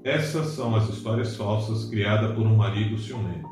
Essas 0.04 0.50
são 0.50 0.76
as 0.76 0.88
histórias 0.88 1.36
falsas 1.36 1.90
criadas 1.90 2.36
por 2.36 2.46
um 2.46 2.54
marido 2.54 2.96
ciumento. 2.96 3.48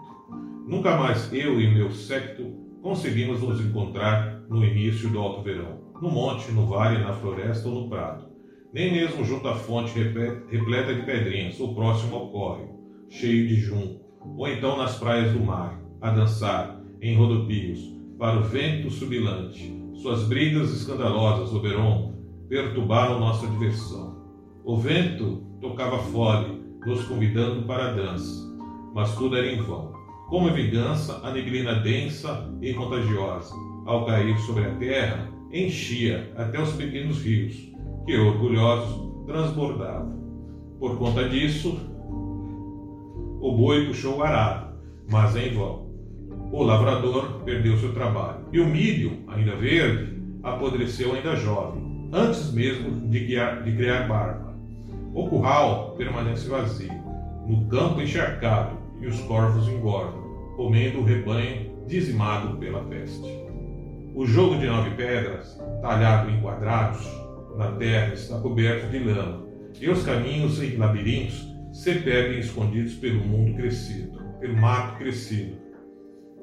Nunca 0.66 0.96
mais 0.96 1.32
eu 1.32 1.60
e 1.60 1.74
meu 1.74 1.90
séquito 1.90 2.52
conseguimos 2.82 3.42
nos 3.42 3.60
encontrar 3.60 4.42
no 4.48 4.64
início 4.64 5.10
do 5.10 5.18
alto 5.18 5.42
verão, 5.42 5.92
no 6.00 6.08
monte, 6.08 6.52
no 6.52 6.66
vale, 6.66 7.02
na 7.02 7.12
floresta 7.12 7.68
ou 7.68 7.82
no 7.82 7.88
prado. 7.88 8.30
Nem 8.72 8.92
mesmo 8.92 9.24
junto 9.24 9.48
à 9.48 9.56
fonte 9.56 9.92
reple- 9.98 10.46
repleta 10.48 10.94
de 10.94 11.02
pedrinhas, 11.02 11.58
ou 11.58 11.74
próximo 11.74 12.14
ao 12.14 12.30
córrego, 12.30 13.06
cheio 13.08 13.48
de 13.48 13.56
junco, 13.56 14.04
ou 14.38 14.46
então 14.46 14.76
nas 14.76 14.98
praias 14.98 15.32
do 15.32 15.40
mar, 15.40 15.80
a 16.06 16.10
dançar, 16.10 16.80
em 17.02 17.16
rodopios, 17.16 17.80
para 18.16 18.38
o 18.38 18.44
vento 18.44 18.88
subilante. 18.90 19.76
Suas 19.94 20.22
brigas 20.22 20.70
escandalosas, 20.70 21.52
Oberon, 21.52 22.14
perturbaram 22.48 23.18
nossa 23.18 23.44
diversão. 23.48 24.16
O 24.64 24.76
vento 24.76 25.42
tocava 25.60 25.98
fole, 25.98 26.62
nos 26.86 27.04
convidando 27.06 27.66
para 27.66 27.90
a 27.90 27.92
dança, 27.92 28.46
mas 28.94 29.16
tudo 29.16 29.36
era 29.36 29.52
em 29.52 29.60
vão. 29.60 29.92
Como 30.28 30.52
vingança, 30.52 31.20
a 31.24 31.32
neblina 31.32 31.74
densa 31.80 32.52
e 32.62 32.72
contagiosa, 32.72 33.52
ao 33.84 34.06
cair 34.06 34.38
sobre 34.38 34.64
a 34.64 34.74
terra, 34.76 35.28
enchia 35.52 36.32
até 36.36 36.62
os 36.62 36.72
pequenos 36.74 37.20
rios, 37.20 37.72
que 38.04 38.16
orgulhosos 38.16 39.26
transbordavam. 39.26 40.16
Por 40.78 40.98
conta 40.98 41.28
disso, 41.28 41.80
o 43.40 43.56
boi 43.56 43.86
puxou 43.86 44.18
o 44.18 44.22
arado, 44.22 44.76
mas 45.10 45.34
em 45.34 45.52
vão. 45.52 45.85
O 46.56 46.62
lavrador 46.62 47.42
perdeu 47.44 47.76
seu 47.76 47.92
trabalho. 47.92 48.46
E 48.50 48.58
o 48.58 48.66
milho, 48.66 49.18
ainda 49.28 49.54
verde, 49.56 50.16
apodreceu 50.42 51.14
ainda 51.14 51.36
jovem, 51.36 52.08
antes 52.10 52.50
mesmo 52.50 53.10
de 53.10 53.26
criar, 53.26 53.62
de 53.62 53.72
criar 53.76 54.08
barba. 54.08 54.56
O 55.12 55.28
curral 55.28 55.94
permanece 55.98 56.48
vazio, 56.48 56.94
no 57.46 57.66
campo 57.66 58.00
encharcado, 58.00 58.78
e 59.02 59.06
os 59.06 59.20
corvos 59.20 59.68
engordam, 59.68 60.18
comendo 60.56 61.00
o 61.00 61.04
rebanho 61.04 61.76
dizimado 61.86 62.56
pela 62.56 62.82
peste. 62.84 63.28
O 64.14 64.24
jogo 64.24 64.56
de 64.56 64.66
nove 64.66 64.92
pedras, 64.92 65.60
talhado 65.82 66.30
em 66.30 66.40
quadrados, 66.40 67.06
na 67.54 67.72
terra 67.72 68.14
está 68.14 68.40
coberto 68.40 68.88
de 68.90 68.98
lama, 69.00 69.44
e 69.78 69.90
os 69.90 70.02
caminhos 70.04 70.62
em 70.62 70.78
labirintos 70.78 71.54
se 71.70 71.96
perdem 71.96 72.38
escondidos 72.38 72.94
pelo 72.94 73.22
mundo 73.22 73.54
crescido, 73.56 74.18
pelo 74.40 74.56
mato 74.56 74.96
crescido, 74.96 75.65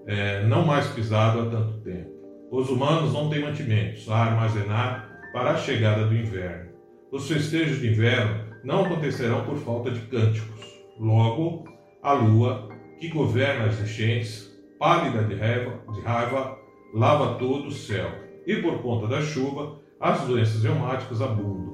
é, 0.05 0.43
não 0.45 0.65
mais 0.65 0.88
pisado 0.88 1.41
há 1.41 1.45
tanto 1.50 1.79
tempo. 1.81 2.12
Os 2.51 2.69
humanos 2.69 3.13
não 3.13 3.29
têm 3.29 3.41
mantimentos 3.41 4.10
a 4.10 4.17
armazenar 4.17 5.10
para 5.33 5.51
a 5.51 5.57
chegada 5.57 6.05
do 6.05 6.15
inverno. 6.15 6.72
Os 7.12 7.27
festejos 7.27 7.79
de 7.79 7.89
inverno 7.89 8.45
não 8.63 8.86
acontecerão 8.86 9.43
por 9.45 9.57
falta 9.57 9.91
de 9.91 10.00
cânticos. 10.01 10.63
Logo, 11.00 11.65
a 12.01 12.13
lua, 12.13 12.69
que 13.00 13.10
governa 13.10 13.65
as 13.65 13.81
enchentes, 13.81 14.51
pálida 14.79 15.24
de 15.24 15.36
raiva, 15.36 15.79
de 15.93 16.01
raiva 16.01 16.57
lava 16.93 17.36
todo 17.39 17.67
o 17.67 17.72
céu, 17.72 18.10
e 18.45 18.57
por 18.57 18.81
conta 18.81 19.07
da 19.07 19.22
chuva, 19.22 19.79
as 20.00 20.22
doenças 20.22 20.63
reumáticas 20.63 21.22
abundam. 21.22 21.74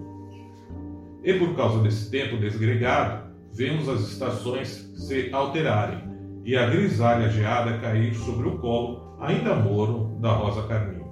E 1.23 1.33
por 1.33 1.55
causa 1.55 1.83
desse 1.83 2.09
tempo 2.09 2.37
desgregado, 2.37 3.33
vemos 3.53 3.89
as 3.89 4.01
estações 4.01 4.91
se 4.95 5.29
alterarem 5.33 6.08
e 6.49 6.57
a 6.57 6.65
grisalha 6.65 7.29
geada 7.29 7.77
cair 7.77 8.11
sobre 8.15 8.47
o 8.47 8.57
colo 8.57 9.15
ainda 9.19 9.53
moro 9.53 10.17
da 10.19 10.31
rosa 10.31 10.63
carmim. 10.63 11.03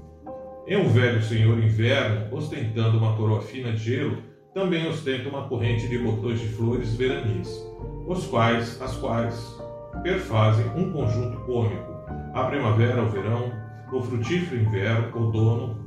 E 0.65 0.75
um 0.75 0.89
velho 0.89 1.21
senhor 1.21 1.59
inverno, 1.59 2.35
ostentando 2.35 2.97
uma 2.97 3.15
coroa 3.15 3.39
fina 3.41 3.71
de 3.71 3.77
gelo, 3.77 4.17
também 4.55 4.87
ostenta 4.87 5.29
uma 5.29 5.47
corrente 5.47 5.87
de 5.87 5.99
botões 5.99 6.39
de 6.39 6.47
flores 6.47 6.95
veranis, 6.95 7.47
os 8.07 8.25
quais, 8.25 8.81
as 8.81 8.97
quais 8.97 9.61
perfazem 10.01 10.65
um 10.75 10.91
conjunto 10.91 11.37
cômico. 11.41 11.93
A 12.33 12.45
primavera, 12.45 13.03
o 13.03 13.09
verão, 13.09 13.51
o 13.93 14.01
frutífero 14.01 14.59
inverno, 14.59 15.15
o 15.15 15.23
outono, 15.23 15.77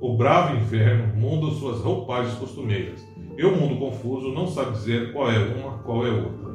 o 0.00 0.16
bravo 0.16 0.56
inverno 0.56 1.14
mudam 1.14 1.52
suas 1.52 1.78
roupagens 1.78 2.34
costumeiras, 2.34 3.06
e 3.38 3.44
o 3.44 3.54
mundo 3.54 3.78
confuso 3.78 4.32
não 4.32 4.48
sabe 4.48 4.72
dizer 4.72 5.12
qual 5.12 5.30
é 5.30 5.38
uma, 5.38 5.78
qual 5.84 6.04
é 6.04 6.10
outra. 6.10 6.45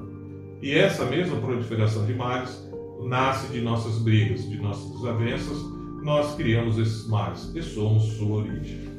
E 0.61 0.77
essa 0.77 1.05
mesma 1.05 1.39
proliferação 1.39 2.05
de 2.05 2.13
males 2.13 2.69
nasce 3.03 3.47
de 3.47 3.61
nossas 3.61 3.97
brigas, 3.97 4.47
de 4.47 4.57
nossas 4.57 4.91
desavenças, 4.91 5.57
nós 6.03 6.35
criamos 6.35 6.77
esses 6.77 7.07
males 7.07 7.51
e 7.55 7.63
somos 7.63 8.03
sua 8.13 8.43
origem. 8.43 8.89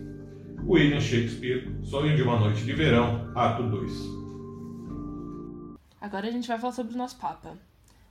William 0.66 1.00
Shakespeare, 1.00 1.73
Sonho 1.85 2.16
de 2.16 2.23
uma 2.23 2.38
Noite 2.38 2.64
de 2.64 2.73
Verão, 2.73 3.33
Ato 3.35 3.62
2. 3.62 3.92
Agora 6.00 6.26
a 6.26 6.31
gente 6.33 6.49
vai 6.49 6.59
falar 6.59 6.73
sobre 6.73 6.95
o 6.95 6.99
nosso 6.99 7.16
Papa. 7.16 7.57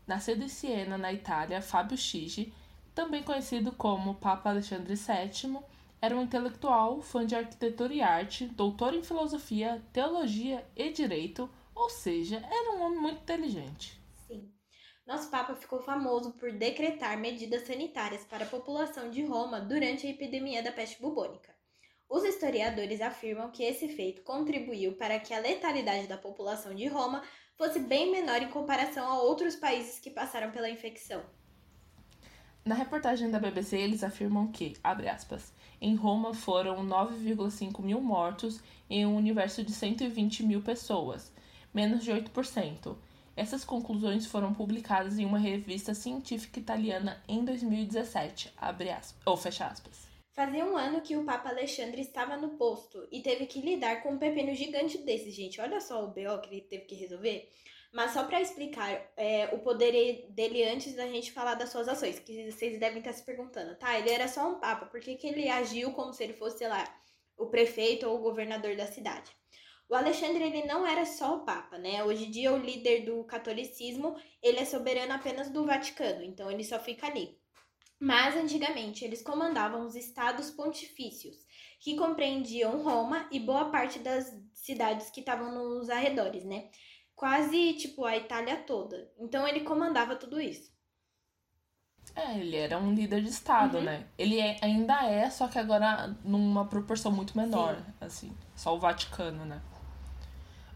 Nascido 0.07 0.43
em 0.43 0.47
Siena, 0.47 0.97
na 0.97 1.11
Itália, 1.11 1.61
Fábio 1.61 1.97
Chigi, 1.97 2.53
também 2.95 3.21
conhecido 3.21 3.71
como 3.73 4.15
Papa 4.15 4.49
Alexandre 4.49 4.95
VII, 4.95 5.59
era 6.01 6.15
um 6.15 6.23
intelectual, 6.23 7.01
fã 7.01 7.25
de 7.25 7.35
arquitetura 7.35 7.93
e 7.93 8.01
arte, 8.01 8.47
doutor 8.47 8.93
em 8.93 9.03
filosofia, 9.03 9.81
teologia 9.93 10.65
e 10.75 10.89
direito, 10.89 11.49
ou 11.75 11.89
seja, 11.89 12.37
era 12.37 12.71
um 12.73 12.81
homem 12.83 12.99
muito 12.99 13.21
inteligente. 13.21 13.99
Sim. 14.27 14.51
Nosso 15.05 15.29
Papa 15.29 15.55
ficou 15.55 15.81
famoso 15.81 16.33
por 16.33 16.51
decretar 16.51 17.17
medidas 17.17 17.63
sanitárias 17.67 18.23
para 18.23 18.45
a 18.45 18.49
população 18.49 19.09
de 19.09 19.23
Roma 19.23 19.59
durante 19.59 20.07
a 20.07 20.09
epidemia 20.09 20.61
da 20.63 20.71
peste 20.71 21.01
bubônica. 21.01 21.53
Os 22.09 22.23
historiadores 22.23 22.99
afirmam 22.99 23.49
que 23.51 23.63
esse 23.63 23.87
feito 23.87 24.21
contribuiu 24.23 24.97
para 24.97 25.19
que 25.19 25.33
a 25.33 25.39
letalidade 25.39 26.07
da 26.07 26.17
população 26.17 26.75
de 26.75 26.85
Roma 26.87 27.23
fosse 27.55 27.79
bem 27.79 28.11
menor 28.11 28.41
em 28.41 28.49
comparação 28.49 29.07
a 29.07 29.21
outros 29.21 29.55
países 29.55 29.99
que 29.99 30.09
passaram 30.09 30.51
pela 30.51 30.69
infecção. 30.69 31.23
Na 32.63 32.75
reportagem 32.75 33.31
da 33.31 33.39
BBC, 33.39 33.77
eles 33.77 34.03
afirmam 34.03 34.51
que, 34.51 34.75
abre 34.83 35.07
aspas, 35.07 35.53
em 35.79 35.95
Roma 35.95 36.33
foram 36.33 36.85
9,5 36.85 37.81
mil 37.81 37.99
mortos 37.99 38.61
em 38.89 39.05
um 39.05 39.15
universo 39.15 39.63
de 39.63 39.71
120 39.71 40.43
mil 40.43 40.61
pessoas, 40.61 41.33
menos 41.73 42.03
de 42.03 42.11
8%. 42.11 42.95
Essas 43.35 43.63
conclusões 43.63 44.25
foram 44.25 44.53
publicadas 44.53 45.17
em 45.17 45.25
uma 45.25 45.39
revista 45.39 45.93
científica 45.93 46.59
italiana 46.59 47.23
em 47.27 47.43
2017, 47.43 48.53
abre 48.57 48.89
aspas, 48.89 49.21
ou 49.25 49.37
fecha 49.37 49.65
aspas. 49.65 50.07
Fazia 50.33 50.65
um 50.65 50.77
ano 50.77 51.01
que 51.01 51.17
o 51.17 51.25
Papa 51.25 51.49
Alexandre 51.49 52.01
estava 52.01 52.37
no 52.37 52.49
posto 52.49 53.07
e 53.11 53.21
teve 53.21 53.45
que 53.45 53.61
lidar 53.61 54.01
com 54.01 54.11
um 54.11 54.17
pepino 54.17 54.53
gigante 54.53 54.97
desse, 54.99 55.29
gente. 55.29 55.59
Olha 55.59 55.81
só 55.81 56.03
o 56.03 56.07
BO 56.07 56.39
que 56.41 56.49
ele 56.49 56.61
teve 56.61 56.85
que 56.85 56.95
resolver. 56.95 57.49
Mas 57.91 58.11
só 58.11 58.23
para 58.23 58.39
explicar 58.39 59.11
é, 59.17 59.49
o 59.53 59.59
poder 59.59 60.25
dele 60.29 60.63
antes 60.63 60.95
da 60.95 61.05
gente 61.07 61.33
falar 61.33 61.55
das 61.55 61.69
suas 61.69 61.89
ações, 61.89 62.19
que 62.19 62.49
vocês 62.49 62.79
devem 62.79 62.99
estar 62.99 63.11
se 63.11 63.23
perguntando, 63.23 63.75
tá? 63.75 63.99
Ele 63.99 64.09
era 64.09 64.29
só 64.29 64.49
um 64.49 64.59
papa, 64.59 64.85
por 64.85 65.01
que, 65.01 65.15
que 65.15 65.27
ele 65.27 65.49
agiu 65.49 65.91
como 65.91 66.13
se 66.13 66.23
ele 66.23 66.33
fosse, 66.33 66.59
sei 66.59 66.69
lá, 66.69 66.83
o 67.37 67.47
prefeito 67.47 68.07
ou 68.07 68.17
o 68.17 68.21
governador 68.21 68.77
da 68.77 68.85
cidade? 68.85 69.29
O 69.91 69.95
Alexandre 69.95 70.41
ele 70.43 70.65
não 70.65 70.87
era 70.87 71.05
só 71.05 71.35
o 71.35 71.39
papa, 71.41 71.77
né? 71.77 72.01
Hoje 72.03 72.25
em 72.27 72.31
dia 72.31 72.53
o 72.53 72.57
líder 72.57 73.01
do 73.05 73.23
catolicismo, 73.25 74.15
ele 74.41 74.57
é 74.59 74.65
soberano 74.65 75.11
apenas 75.13 75.49
do 75.49 75.65
Vaticano, 75.65 76.23
então 76.23 76.49
ele 76.49 76.63
só 76.63 76.79
fica 76.79 77.07
ali. 77.07 77.37
Mas 77.99 78.35
antigamente 78.37 79.03
eles 79.03 79.21
comandavam 79.21 79.85
os 79.85 79.95
estados 79.95 80.49
pontifícios, 80.49 81.35
que 81.79 81.97
compreendiam 81.97 82.81
Roma 82.81 83.27
e 83.29 83.37
boa 83.39 83.65
parte 83.69 83.99
das 83.99 84.33
cidades 84.53 85.09
que 85.09 85.19
estavam 85.19 85.51
nos 85.53 85.89
arredores, 85.89 86.45
né? 86.45 86.69
quase 87.13 87.73
tipo 87.73 88.03
a 88.05 88.17
Itália 88.17 88.57
toda. 88.63 89.11
Então 89.19 89.47
ele 89.47 89.59
comandava 89.59 90.15
tudo 90.15 90.41
isso. 90.41 90.71
É, 92.15 92.39
ele 92.39 92.55
era 92.55 92.79
um 92.79 92.93
líder 92.95 93.21
de 93.21 93.29
estado, 93.29 93.77
Uhum. 93.77 93.83
né? 93.83 94.07
Ele 94.17 94.39
é- 94.39 94.57
ainda 94.61 95.03
é, 95.05 95.29
só 95.29 95.47
que 95.47 95.59
agora 95.59 96.07
numa 96.23 96.65
proporção 96.65 97.11
muito 97.11 97.37
menor, 97.37 97.75
Sim. 97.75 97.93
assim, 98.01 98.37
só 98.55 98.75
o 98.75 98.79
Vaticano, 98.79 99.45
né? 99.45 99.61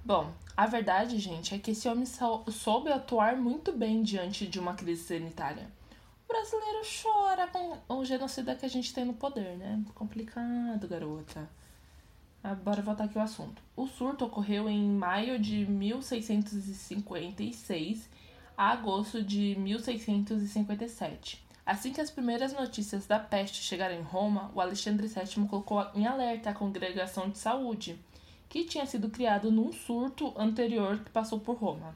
Bom, 0.05 0.31
a 0.55 0.67
verdade, 0.67 1.17
gente, 1.17 1.55
é 1.55 1.57
que 1.57 1.71
esse 1.71 1.89
homem 1.89 2.05
sou- 2.05 2.45
soube 2.51 2.91
atuar 2.91 3.35
muito 3.35 3.73
bem 3.73 4.03
diante 4.03 4.45
de 4.45 4.59
uma 4.59 4.75
crise 4.75 5.03
sanitária. 5.03 5.67
O 6.23 6.27
brasileiro 6.27 6.81
chora 7.01 7.47
com 7.47 7.79
o 7.89 8.05
genocida 8.05 8.53
que 8.55 8.65
a 8.65 8.69
gente 8.69 8.93
tem 8.93 9.03
no 9.03 9.15
poder, 9.15 9.57
né? 9.57 9.83
Complicado, 9.95 10.87
garota. 10.87 11.49
Ah, 12.43 12.53
bora 12.53 12.83
voltar 12.83 13.05
aqui 13.05 13.17
ao 13.17 13.23
assunto. 13.23 13.59
O 13.75 13.87
surto 13.87 14.25
ocorreu 14.25 14.69
em 14.69 14.87
maio 14.87 15.39
de 15.39 15.65
1656 15.65 18.07
a 18.55 18.69
agosto 18.71 19.23
de 19.23 19.55
1657. 19.57 21.43
Assim 21.65 21.91
que 21.91 21.99
as 21.99 22.11
primeiras 22.11 22.53
notícias 22.53 23.07
da 23.07 23.17
peste 23.17 23.63
chegaram 23.63 23.95
em 23.95 24.03
Roma, 24.03 24.51
o 24.53 24.61
Alexandre 24.61 25.07
VII 25.07 25.47
colocou 25.47 25.83
em 25.95 26.05
alerta 26.05 26.51
a 26.51 26.53
congregação 26.53 27.27
de 27.27 27.39
saúde, 27.39 27.97
que 28.55 28.63
tinha 28.63 28.85
sido 28.85 29.09
criado 29.09 29.51
num 29.51 29.73
surto 29.73 30.33
anterior 30.37 31.03
que 31.03 31.11
passou 31.11 31.41
por 31.41 31.57
Roma. 31.57 31.93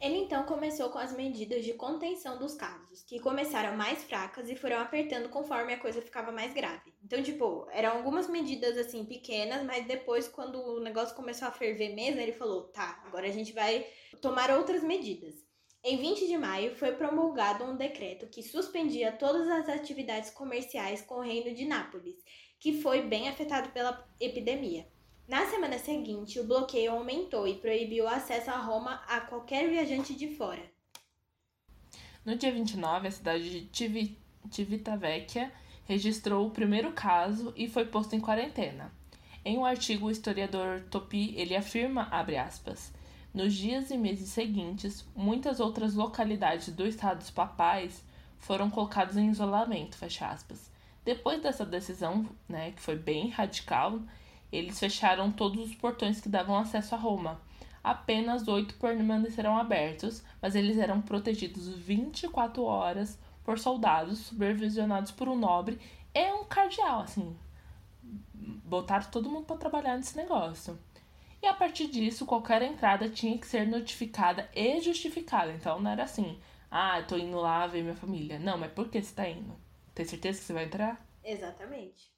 Ele 0.00 0.18
então 0.18 0.44
começou 0.44 0.90
com 0.90 0.98
as 0.98 1.12
medidas 1.12 1.64
de 1.64 1.72
contenção 1.72 2.38
dos 2.38 2.54
casos, 2.54 3.02
que 3.02 3.18
começaram 3.18 3.76
mais 3.76 4.04
fracas 4.04 4.48
e 4.48 4.54
foram 4.54 4.78
apertando 4.78 5.28
conforme 5.28 5.72
a 5.72 5.80
coisa 5.80 6.00
ficava 6.00 6.30
mais 6.30 6.54
grave. 6.54 6.94
Então, 7.02 7.20
tipo, 7.20 7.66
eram 7.72 7.96
algumas 7.96 8.28
medidas 8.28 8.78
assim 8.78 9.04
pequenas, 9.04 9.64
mas 9.64 9.88
depois, 9.88 10.28
quando 10.28 10.60
o 10.60 10.78
negócio 10.78 11.16
começou 11.16 11.48
a 11.48 11.50
ferver 11.50 11.92
mesmo, 11.96 12.20
ele 12.20 12.30
falou: 12.30 12.68
tá, 12.68 13.02
agora 13.04 13.26
a 13.26 13.32
gente 13.32 13.52
vai 13.52 13.84
tomar 14.22 14.52
outras 14.52 14.84
medidas. 14.84 15.34
Em 15.82 15.96
20 15.96 16.28
de 16.28 16.38
maio 16.38 16.76
foi 16.76 16.92
promulgado 16.92 17.64
um 17.64 17.76
decreto 17.76 18.28
que 18.28 18.40
suspendia 18.40 19.10
todas 19.10 19.48
as 19.48 19.68
atividades 19.68 20.30
comerciais 20.30 21.02
com 21.02 21.16
o 21.16 21.22
reino 21.22 21.52
de 21.52 21.64
Nápoles, 21.64 22.22
que 22.60 22.80
foi 22.80 23.02
bem 23.02 23.28
afetado 23.28 23.70
pela 23.70 24.08
epidemia. 24.20 24.86
Na 25.28 25.44
semana 25.44 25.78
seguinte, 25.78 26.40
o 26.40 26.44
bloqueio 26.44 26.92
aumentou 26.92 27.46
e 27.46 27.56
proibiu 27.56 28.06
o 28.06 28.08
acesso 28.08 28.50
a 28.50 28.56
Roma 28.56 29.02
a 29.06 29.20
qualquer 29.20 29.68
viajante 29.68 30.14
de 30.14 30.34
fora. 30.34 30.62
No 32.24 32.34
dia 32.34 32.50
29, 32.50 33.08
a 33.08 33.10
cidade 33.10 33.60
de 33.60 33.76
Civi- 33.76 34.16
Civitavecchia 34.50 35.52
registrou 35.84 36.46
o 36.46 36.50
primeiro 36.50 36.92
caso 36.92 37.52
e 37.54 37.68
foi 37.68 37.84
posto 37.84 38.16
em 38.16 38.20
quarentena. 38.20 38.90
Em 39.44 39.58
um 39.58 39.66
artigo, 39.66 40.06
o 40.06 40.10
historiador 40.10 40.80
Topi 40.90 41.34
ele 41.36 41.54
afirma, 41.54 42.08
aspas, 42.10 42.90
nos 43.34 43.52
dias 43.52 43.90
e 43.90 43.98
meses 43.98 44.30
seguintes, 44.30 45.04
muitas 45.14 45.60
outras 45.60 45.94
localidades 45.94 46.70
do 46.70 46.86
estado 46.86 47.22
papais 47.30 48.02
foram 48.38 48.70
colocadas 48.70 49.18
em 49.18 49.28
isolamento. 49.28 49.98
Depois 51.04 51.42
dessa 51.42 51.66
decisão, 51.66 52.26
né, 52.48 52.72
que 52.72 52.80
foi 52.80 52.96
bem 52.96 53.28
radical, 53.28 54.00
eles 54.50 54.78
fecharam 54.78 55.30
todos 55.30 55.68
os 55.68 55.74
portões 55.74 56.20
que 56.20 56.28
davam 56.28 56.56
acesso 56.56 56.94
a 56.94 56.98
Roma. 56.98 57.40
Apenas 57.82 58.48
oito 58.48 58.74
permaneceram 58.74 59.56
abertos, 59.56 60.22
mas 60.42 60.54
eles 60.54 60.78
eram 60.78 61.00
protegidos 61.00 61.68
24 61.68 62.62
horas 62.62 63.18
por 63.44 63.58
soldados 63.58 64.18
supervisionados 64.18 65.10
por 65.10 65.28
um 65.28 65.36
nobre 65.36 65.78
é 66.14 66.32
um 66.32 66.44
cardeal, 66.44 67.00
assim. 67.00 67.36
Botaram 68.34 69.10
todo 69.10 69.30
mundo 69.30 69.46
para 69.46 69.56
trabalhar 69.56 69.96
nesse 69.96 70.16
negócio. 70.16 70.78
E 71.40 71.46
a 71.46 71.54
partir 71.54 71.86
disso, 71.86 72.26
qualquer 72.26 72.62
entrada 72.62 73.08
tinha 73.08 73.38
que 73.38 73.46
ser 73.46 73.66
notificada 73.66 74.50
e 74.54 74.80
justificada. 74.80 75.52
Então 75.52 75.80
não 75.80 75.90
era 75.90 76.02
assim, 76.02 76.38
ah, 76.70 77.00
tô 77.02 77.16
indo 77.16 77.38
lá 77.38 77.66
ver 77.66 77.82
minha 77.82 77.94
família. 77.94 78.38
Não, 78.38 78.58
mas 78.58 78.72
por 78.72 78.88
que 78.88 79.00
você 79.00 79.14
tá 79.14 79.28
indo? 79.28 79.56
Tem 79.94 80.04
certeza 80.04 80.40
que 80.40 80.44
você 80.44 80.52
vai 80.52 80.64
entrar? 80.64 81.00
Exatamente. 81.22 82.10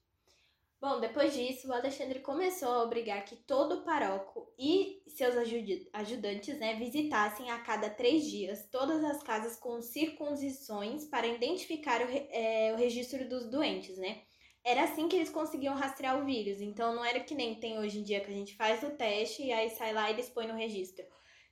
Bom, 0.81 0.99
depois 0.99 1.35
disso, 1.35 1.69
o 1.69 1.75
Alexandre 1.75 2.21
começou 2.21 2.71
a 2.71 2.83
obrigar 2.83 3.23
que 3.27 3.37
todo 3.37 3.75
o 3.75 3.85
paróquio 3.85 4.49
e 4.59 5.03
seus 5.09 5.37
ajudantes 5.37 6.59
né, 6.59 6.75
visitassem 6.77 7.51
a 7.51 7.59
cada 7.59 7.91
três 7.91 8.25
dias 8.25 8.67
todas 8.71 9.05
as 9.05 9.23
casas 9.23 9.57
com 9.57 9.83
circuncisões 9.83 11.05
para 11.05 11.27
identificar 11.27 12.01
o, 12.01 12.09
é, 12.11 12.73
o 12.73 12.79
registro 12.79 13.29
dos 13.29 13.51
doentes, 13.51 13.99
né? 13.99 14.23
Era 14.65 14.85
assim 14.85 15.07
que 15.07 15.17
eles 15.17 15.29
conseguiam 15.29 15.75
rastrear 15.75 16.19
o 16.19 16.25
vírus. 16.25 16.63
Então 16.63 16.95
não 16.95 17.05
era 17.05 17.21
que 17.21 17.35
nem 17.35 17.61
tem 17.61 17.79
hoje 17.79 17.99
em 17.99 18.03
dia 18.03 18.21
que 18.21 18.31
a 18.31 18.35
gente 18.35 18.57
faz 18.57 18.83
o 18.83 18.91
teste 18.97 19.43
e 19.43 19.53
aí 19.53 19.69
sai 19.69 19.93
lá 19.93 20.09
e 20.09 20.15
eles 20.15 20.31
põem 20.31 20.49
no 20.49 20.57
registro. 20.57 21.05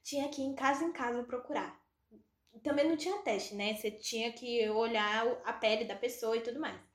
Tinha 0.03 0.27
que 0.31 0.41
ir 0.41 0.47
em 0.47 0.55
casa 0.55 0.85
em 0.85 0.93
casa 0.93 1.23
procurar. 1.23 1.79
Também 2.63 2.89
não 2.89 2.97
tinha 2.97 3.19
teste, 3.19 3.55
né? 3.55 3.75
Você 3.75 3.91
tinha 3.91 4.33
que 4.33 4.71
olhar 4.71 5.27
a 5.45 5.53
pele 5.53 5.85
da 5.85 5.95
pessoa 5.95 6.35
e 6.35 6.41
tudo 6.41 6.59
mais. 6.59 6.88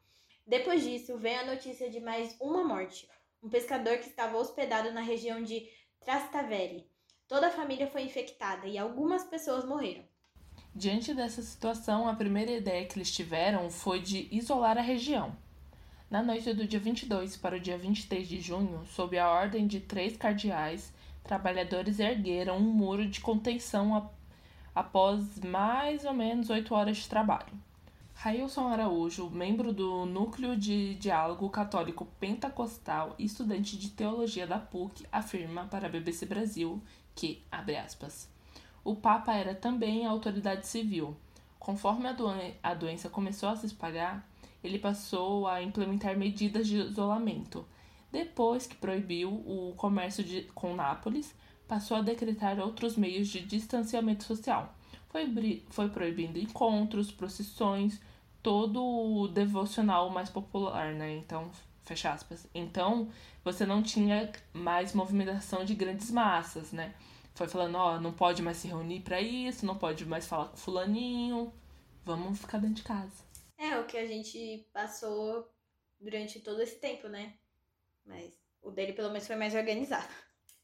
Depois 0.46 0.84
disso, 0.84 1.18
vem 1.18 1.38
a 1.38 1.46
notícia 1.46 1.90
de 1.90 2.02
mais 2.02 2.36
uma 2.40 2.64
morte. 2.64 3.08
Um 3.42 3.50
pescador 3.50 3.98
que 3.98 4.10
estava 4.10 4.38
hospedado 4.38 4.92
na 4.92 5.02
região 5.02 5.42
de 5.42 5.70
Trastavere. 6.04 6.86
Toda 7.30 7.48
a 7.48 7.52
família 7.52 7.88
foi 7.88 8.04
infectada 8.04 8.68
e 8.68 8.78
algumas 8.78 9.24
pessoas 9.24 9.64
morreram. 9.64 10.04
Diante 10.76 11.14
dessa 11.14 11.42
situação, 11.42 12.08
a 12.08 12.16
primeira 12.16 12.52
ideia 12.52 12.86
que 12.86 12.98
eles 12.98 13.12
tiveram 13.12 13.70
foi 13.70 14.02
de 14.02 14.28
isolar 14.32 14.78
a 14.78 14.82
região. 14.82 15.36
Na 16.10 16.22
noite 16.22 16.54
do 16.54 16.68
dia 16.68 16.80
22 16.80 17.38
para 17.38 17.56
o 17.56 17.60
dia 17.60 17.78
23 17.78 18.28
de 18.28 18.42
junho, 18.42 18.86
sob 18.88 19.18
a 19.18 19.30
ordem 19.30 19.66
de 19.66 19.80
três 19.80 20.18
cardeais, 20.18 20.94
trabalhadores 21.24 22.00
ergueram 22.00 22.58
um 22.58 22.62
muro 22.62 23.08
de 23.08 23.22
contenção 23.22 24.12
após 24.76 25.40
mais 25.40 26.04
ou 26.04 26.14
menos 26.14 26.50
oito 26.50 26.76
horas 26.76 26.98
de 26.98 27.08
trabalho. 27.08 27.54
Railson 28.24 28.70
Araújo, 28.70 29.30
membro 29.30 29.74
do 29.74 30.06
Núcleo 30.06 30.56
de 30.56 30.96
Diálogo 30.96 31.50
Católico 31.50 32.08
Pentecostal 32.22 33.15
e 33.20 33.25
estudante 33.25 33.77
de 33.77 33.89
teologia 33.89 34.48
da 34.48 34.58
PUC, 34.58 35.06
afirma 35.12 35.65
para 35.65 35.88
a 35.88 35.89
BBC 35.89 36.25
Brasil 36.25 36.82
que, 37.13 37.44
abre 37.51 37.75
aspas, 37.75 38.30
o 38.82 38.96
Papa 38.96 39.34
era 39.34 39.53
também 39.53 40.06
a 40.06 40.10
autoridade 40.10 40.65
civil. 40.65 41.18
Conforme 41.60 42.08
a, 42.08 42.13
doen 42.13 42.32
a 42.63 42.74
doença 42.74 43.10
começou 43.10 43.50
a 43.50 43.58
se 43.58 43.65
espalhar, 43.65 44.25
ele 44.63 44.80
passou 44.80 45.46
a 45.46 45.62
implementar 45.62 46.18
medidas 46.18 46.65
de 46.65 46.77
isolamento. 46.77 47.68
Depois 48.10 48.65
que 48.65 48.75
proibiu 48.75 49.34
o 49.34 49.74
comércio 49.75 50.24
de, 50.24 50.44
com 50.56 50.74
Nápoles, 50.77 51.36
passou 51.68 51.98
a 51.98 52.01
decretar 52.01 52.58
outros 52.58 52.96
meios 52.96 53.27
de 53.27 53.42
distanciamento 53.42 54.24
social. 54.24 54.74
Foi, 55.10 55.62
foi 55.70 55.89
proibindo 55.89 56.39
encontros, 56.39 57.12
procissões, 57.12 58.00
todo 58.44 58.84
o 58.84 59.28
devocional 59.28 60.10
mais 60.10 60.30
popular, 60.30 60.94
né? 60.94 61.16
Então, 61.16 61.50
fecha 61.84 62.12
aspas. 62.12 62.46
Então, 62.54 63.10
você 63.44 63.66
não 63.66 63.82
tinha 63.82 64.32
mais 64.52 64.94
movimentação 64.94 65.64
de 65.64 65.74
grandes 65.74 66.12
massas, 66.12 66.72
né? 66.72 66.94
Foi 67.34 67.48
falando, 67.48 67.76
ó, 67.76 68.00
não 68.00 68.14
pode 68.14 68.44
mais 68.44 68.58
se 68.58 68.68
reunir 68.68 69.00
para 69.00 69.20
isso, 69.20 69.66
não 69.66 69.78
pode 69.78 70.06
mais 70.06 70.28
falar 70.28 70.50
com 70.50 70.58
fulaninho, 70.58 71.52
vamos 72.06 72.40
ficar 72.40 72.60
dentro 72.60 72.76
de 72.76 72.84
casa. 72.84 73.24
É 73.58 73.80
o 73.80 73.86
que 73.86 73.98
a 73.98 74.06
gente 74.06 74.68
passou 74.72 75.50
durante 76.00 76.40
todo 76.42 76.62
esse 76.62 76.76
tempo, 76.76 77.08
né? 77.08 77.34
Mas 78.06 78.34
o 78.62 78.70
dele 78.70 78.94
pelo 78.94 79.10
menos 79.10 79.26
foi 79.26 79.36
mais 79.36 79.56
organizado. 79.56 80.14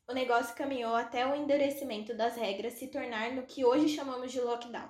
O 0.07 0.13
negócio 0.13 0.55
caminhou 0.55 0.95
até 0.95 1.25
o 1.25 1.35
endurecimento 1.35 2.15
das 2.15 2.35
regras 2.35 2.73
se 2.73 2.87
tornar 2.87 3.31
no 3.31 3.43
que 3.43 3.63
hoje 3.63 3.89
chamamos 3.89 4.31
de 4.31 4.41
lockdown. 4.41 4.89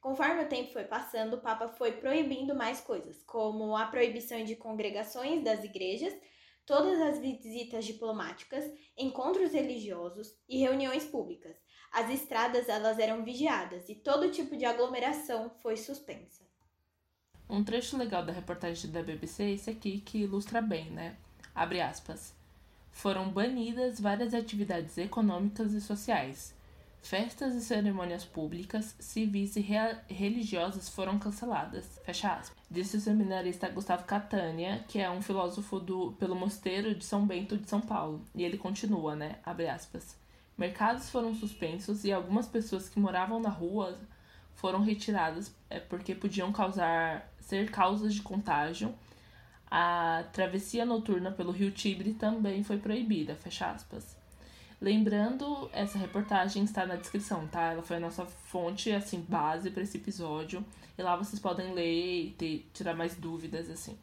Conforme 0.00 0.44
o 0.44 0.48
tempo 0.48 0.72
foi 0.72 0.84
passando, 0.84 1.34
o 1.34 1.40
Papa 1.40 1.68
foi 1.68 1.92
proibindo 1.92 2.54
mais 2.54 2.80
coisas, 2.80 3.22
como 3.24 3.76
a 3.76 3.86
proibição 3.86 4.44
de 4.44 4.54
congregações 4.54 5.42
das 5.42 5.64
igrejas, 5.64 6.14
todas 6.64 7.00
as 7.00 7.18
visitas 7.18 7.84
diplomáticas, 7.84 8.64
encontros 8.96 9.52
religiosos 9.52 10.36
e 10.48 10.58
reuniões 10.58 11.04
públicas. 11.04 11.56
As 11.92 12.10
estradas 12.10 12.68
elas 12.68 12.98
eram 12.98 13.24
vigiadas 13.24 13.88
e 13.88 13.94
todo 13.94 14.30
tipo 14.30 14.56
de 14.56 14.64
aglomeração 14.64 15.50
foi 15.62 15.76
suspensa. 15.76 16.44
Um 17.48 17.62
trecho 17.62 17.96
legal 17.96 18.24
da 18.24 18.32
reportagem 18.32 18.90
da 18.90 19.02
BBC 19.02 19.44
é 19.44 19.50
esse 19.52 19.70
aqui 19.70 20.00
que 20.00 20.18
ilustra 20.18 20.60
bem, 20.60 20.90
né? 20.90 21.16
Abre 21.54 21.80
aspas. 21.80 22.34
Foram 22.90 23.30
banidas 23.30 24.00
várias 24.00 24.34
atividades 24.34 24.98
econômicas 24.98 25.72
e 25.72 25.80
sociais, 25.80 26.55
Festas 27.06 27.54
e 27.54 27.60
cerimônias 27.60 28.24
públicas, 28.24 28.96
civis 28.98 29.54
e 29.54 29.60
religiosas 30.08 30.88
foram 30.88 31.20
canceladas. 31.20 32.00
Fecha 32.04 32.32
aspas. 32.32 32.58
Disse 32.68 32.96
o 32.96 33.00
seminarista 33.00 33.68
Gustavo 33.68 34.02
Catania, 34.02 34.84
que 34.88 34.98
é 34.98 35.08
um 35.08 35.22
filósofo 35.22 35.78
do, 35.78 36.14
pelo 36.18 36.34
Mosteiro 36.34 36.96
de 36.96 37.04
São 37.04 37.24
Bento 37.24 37.56
de 37.56 37.70
São 37.70 37.80
Paulo. 37.80 38.24
E 38.34 38.42
ele 38.42 38.58
continua, 38.58 39.14
né? 39.14 39.36
Abre 39.44 39.68
aspas. 39.68 40.18
Mercados 40.58 41.08
foram 41.08 41.32
suspensos 41.32 42.02
e 42.02 42.10
algumas 42.10 42.48
pessoas 42.48 42.88
que 42.88 42.98
moravam 42.98 43.38
na 43.38 43.50
rua 43.50 43.96
foram 44.56 44.82
retiradas 44.82 45.54
é, 45.70 45.78
porque 45.78 46.12
podiam 46.12 46.50
causar 46.50 47.32
ser 47.38 47.70
causas 47.70 48.14
de 48.14 48.22
contágio. 48.22 48.92
A 49.70 50.24
travessia 50.32 50.84
noturna 50.84 51.30
pelo 51.30 51.52
Rio 51.52 51.70
Tibre 51.70 52.14
também 52.14 52.64
foi 52.64 52.78
proibida, 52.78 53.36
fecha 53.36 53.70
aspas. 53.70 54.25
Lembrando, 54.80 55.70
essa 55.72 55.96
reportagem 55.96 56.64
está 56.64 56.84
na 56.84 56.96
descrição, 56.96 57.48
tá? 57.48 57.72
Ela 57.72 57.82
foi 57.82 57.96
a 57.96 58.00
nossa 58.00 58.26
fonte, 58.26 58.92
assim, 58.92 59.20
base 59.20 59.70
para 59.70 59.82
esse 59.82 59.96
episódio. 59.96 60.64
E 60.98 61.02
lá 61.02 61.16
vocês 61.16 61.40
podem 61.40 61.72
ler 61.72 62.26
e 62.26 62.30
ter, 62.32 62.70
tirar 62.74 62.94
mais 62.94 63.14
dúvidas, 63.14 63.70
assim. 63.70 63.98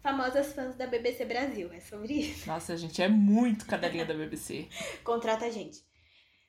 Famosas 0.00 0.54
fãs 0.54 0.74
da 0.76 0.86
BBC 0.86 1.26
Brasil, 1.26 1.70
é 1.72 1.80
sobre 1.80 2.14
isso. 2.14 2.48
Nossa, 2.48 2.72
a 2.72 2.76
gente 2.76 3.02
é 3.02 3.08
muito 3.08 3.66
cadelinha 3.66 4.06
da 4.06 4.14
BBC. 4.14 4.66
Contrata 5.04 5.44
a 5.44 5.50
gente. 5.50 5.84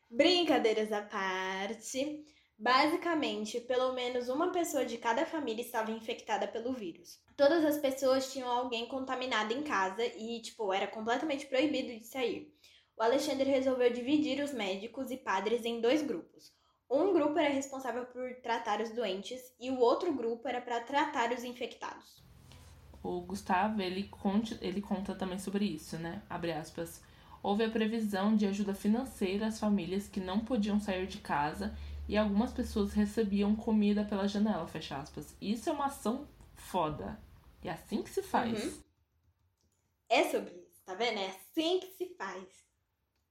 Brincadeiras 0.09 0.91
à 0.91 1.01
parte. 1.01 2.25
Basicamente, 2.57 3.59
pelo 3.59 3.93
menos 3.93 4.29
uma 4.29 4.51
pessoa 4.51 4.85
de 4.85 4.97
cada 4.97 5.25
família 5.25 5.61
estava 5.61 5.91
infectada 5.91 6.47
pelo 6.47 6.71
vírus. 6.71 7.19
Todas 7.35 7.65
as 7.65 7.77
pessoas 7.77 8.31
tinham 8.31 8.49
alguém 8.49 8.87
contaminado 8.87 9.53
em 9.53 9.63
casa 9.63 10.05
e, 10.05 10.39
tipo, 10.41 10.71
era 10.71 10.87
completamente 10.87 11.45
proibido 11.47 11.99
de 11.99 12.07
sair 12.07 12.53
o 12.97 13.03
Alexandre 13.03 13.49
resolveu 13.49 13.91
dividir 13.91 14.43
os 14.43 14.53
médicos 14.53 15.11
e 15.11 15.17
padres 15.17 15.65
em 15.65 15.81
dois 15.81 16.01
grupos. 16.01 16.53
Um 16.89 17.11
grupo 17.11 17.39
era 17.39 17.53
responsável 17.53 18.05
por 18.05 18.35
tratar 18.41 18.79
os 18.81 18.91
doentes 18.91 19.41
e 19.59 19.71
o 19.71 19.79
outro 19.79 20.13
grupo 20.13 20.47
era 20.47 20.61
para 20.61 20.79
tratar 20.81 21.31
os 21.31 21.43
infectados. 21.43 22.21
O 23.01 23.21
Gustavo, 23.21 23.81
ele 23.81 24.03
conta, 24.03 24.57
ele 24.61 24.81
conta 24.81 25.15
também 25.15 25.39
sobre 25.39 25.65
isso, 25.65 25.97
né? 25.97 26.21
Abre 26.29 26.51
aspas. 26.51 27.01
Houve 27.41 27.63
a 27.63 27.69
previsão 27.69 28.35
de 28.35 28.45
ajuda 28.45 28.73
financeira 28.73 29.47
às 29.47 29.59
famílias 29.59 30.07
que 30.07 30.21
não 30.21 30.45
podiam 30.45 30.79
sair 30.79 31.07
de 31.07 31.17
casa 31.17 31.75
e 32.07 32.15
algumas 32.15 32.53
pessoas 32.53 32.93
recebiam 32.93 33.55
comida 33.55 34.05
pela 34.05 34.27
janela, 34.27 34.67
fecha 34.67 34.97
aspas. 34.97 35.35
Isso 35.41 35.69
é 35.69 35.73
uma 35.73 35.87
ação 35.87 36.27
foda. 36.53 37.19
É 37.63 37.71
assim 37.71 38.01
que 38.01 38.09
se 38.09 38.21
faz. 38.21 38.63
Uhum. 38.63 38.83
É 40.09 40.23
sobre 40.29 40.51
isso, 40.51 40.81
tá 40.85 40.93
vendo? 40.93 41.19
É 41.19 41.27
assim 41.27 41.79
que 41.79 41.87
se 41.97 42.15
faz. 42.15 42.63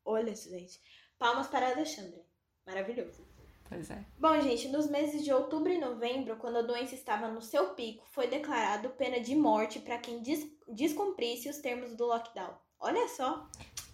Olha, 0.05 0.35
gente. 0.35 0.81
Palmas 1.19 1.47
para 1.47 1.71
Alexandre. 1.71 2.23
Maravilhoso. 2.67 3.27
Pois 3.69 3.91
é. 3.91 4.05
Bom, 4.19 4.39
gente, 4.41 4.69
nos 4.69 4.89
meses 4.91 5.25
de 5.25 5.33
outubro 5.33 5.73
e 5.73 5.79
novembro, 5.79 6.37
quando 6.37 6.59
a 6.59 6.63
doença 6.63 6.95
estava 6.95 7.29
no 7.29 7.41
seu 7.41 7.71
pico, 7.71 8.07
foi 8.11 8.27
declarado 8.27 8.91
pena 8.91 9.19
de 9.19 9.35
morte 9.35 9.81
para 9.81 9.99
quem 9.99 10.21
des 10.23 10.47
descumprisse 10.69 11.49
os 11.49 11.59
termos 11.59 11.97
do 11.97 12.05
lockdown. 12.07 12.55
Olha 12.79 13.09
só, 13.09 13.49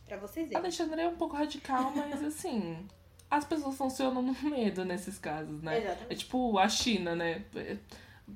para 0.07 0.17
vocês 0.17 0.49
verem. 0.49 0.63
Alexandre 0.63 1.03
é 1.03 1.09
um 1.09 1.17
pouco 1.17 1.37
radical, 1.37 1.93
mas 1.95 2.23
assim, 2.25 2.89
as 3.31 3.45
pessoas 3.45 3.77
funcionam 3.77 4.21
no 4.21 4.35
medo 4.43 4.85
nesses 4.85 5.17
casos, 5.17 5.63
né? 5.63 5.79
Exatamente. 5.79 6.13
É 6.13 6.17
tipo 6.17 6.59
a 6.59 6.69
China, 6.69 7.15
né? 7.15 7.45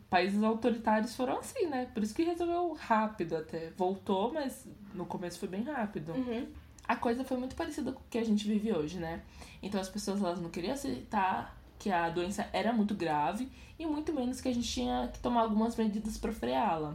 Países 0.09 0.43
autoritários 0.43 1.17
foram 1.17 1.39
assim, 1.39 1.67
né? 1.67 1.91
Por 1.93 2.03
isso 2.03 2.15
que 2.15 2.23
resolveu 2.23 2.73
rápido 2.75 3.37
até. 3.37 3.71
Voltou, 3.71 4.33
mas 4.33 4.65
no 4.95 5.07
começo 5.07 5.41
foi 5.41 5.49
bem 5.49 5.65
rápido. 5.65 6.13
Uhum 6.13 6.62
a 6.93 6.97
coisa 6.97 7.25
foi 7.25 7.39
muito 7.39 7.57
parecida 7.57 7.91
com 7.91 8.01
o 8.01 8.05
que 8.11 8.19
a 8.19 8.25
gente 8.25 8.47
vive 8.47 8.71
hoje, 8.71 8.99
né? 8.99 9.23
Então 9.63 9.81
as 9.81 9.89
pessoas 9.89 10.21
elas 10.21 10.41
não 10.41 10.51
queriam 10.51 10.75
aceitar 10.75 11.59
que 11.79 11.91
a 11.91 12.11
doença 12.11 12.47
era 12.53 12.71
muito 12.73 12.95
grave 12.95 13.51
e 13.79 13.87
muito 13.87 14.13
menos 14.13 14.41
que 14.41 14.49
a 14.49 14.55
gente 14.55 14.69
tinha 14.69 15.09
que 15.13 15.19
tomar 15.19 15.41
algumas 15.41 15.75
medidas 15.75 16.19
para 16.19 16.33
freá-la. 16.33 16.95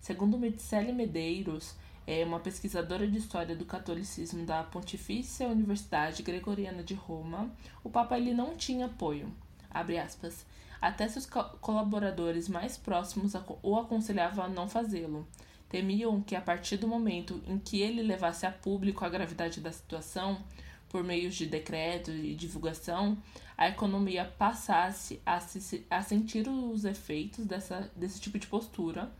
Segundo 0.00 0.38
Medicele 0.38 0.92
Medeiros, 0.92 1.74
é 2.06 2.24
uma 2.24 2.38
pesquisadora 2.40 3.06
de 3.08 3.18
história 3.18 3.56
do 3.56 3.64
catolicismo 3.64 4.44
da 4.44 4.62
Pontifícia 4.62 5.48
Universidade 5.48 6.22
Gregoriana 6.22 6.82
de 6.82 6.94
Roma, 6.94 7.50
o 7.82 7.88
Papa 7.90 8.18
ele 8.18 8.34
não 8.34 8.54
tinha 8.54 8.86
apoio. 8.86 9.32
Aspas. 9.70 10.44
Até 10.80 11.08
seus 11.08 11.26
co- 11.26 11.56
colaboradores 11.60 12.48
mais 12.48 12.76
próximos 12.76 13.32
o 13.62 13.76
aconselhavam 13.76 14.44
a 14.44 14.48
não 14.48 14.68
fazê-lo. 14.68 15.26
Temiam 15.68 16.22
que, 16.22 16.34
a 16.34 16.40
partir 16.40 16.78
do 16.78 16.88
momento 16.88 17.42
em 17.46 17.58
que 17.58 17.80
ele 17.80 18.02
levasse 18.02 18.46
a 18.46 18.50
público 18.50 19.04
a 19.04 19.08
gravidade 19.08 19.60
da 19.60 19.70
situação, 19.70 20.42
por 20.88 21.04
meio 21.04 21.30
de 21.30 21.46
decreto 21.46 22.10
e 22.10 22.34
divulgação, 22.34 23.18
a 23.56 23.68
economia 23.68 24.24
passasse 24.24 25.20
a, 25.26 25.38
se, 25.40 25.86
a 25.90 26.00
sentir 26.00 26.48
os 26.48 26.84
efeitos 26.84 27.44
dessa, 27.44 27.90
desse 27.94 28.20
tipo 28.20 28.38
de 28.38 28.46
postura. 28.46 29.12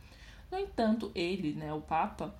No 0.51 0.57
entanto, 0.57 1.11
ele, 1.13 1.53
né, 1.53 1.71
o 1.71 1.81
Papa, 1.81 2.33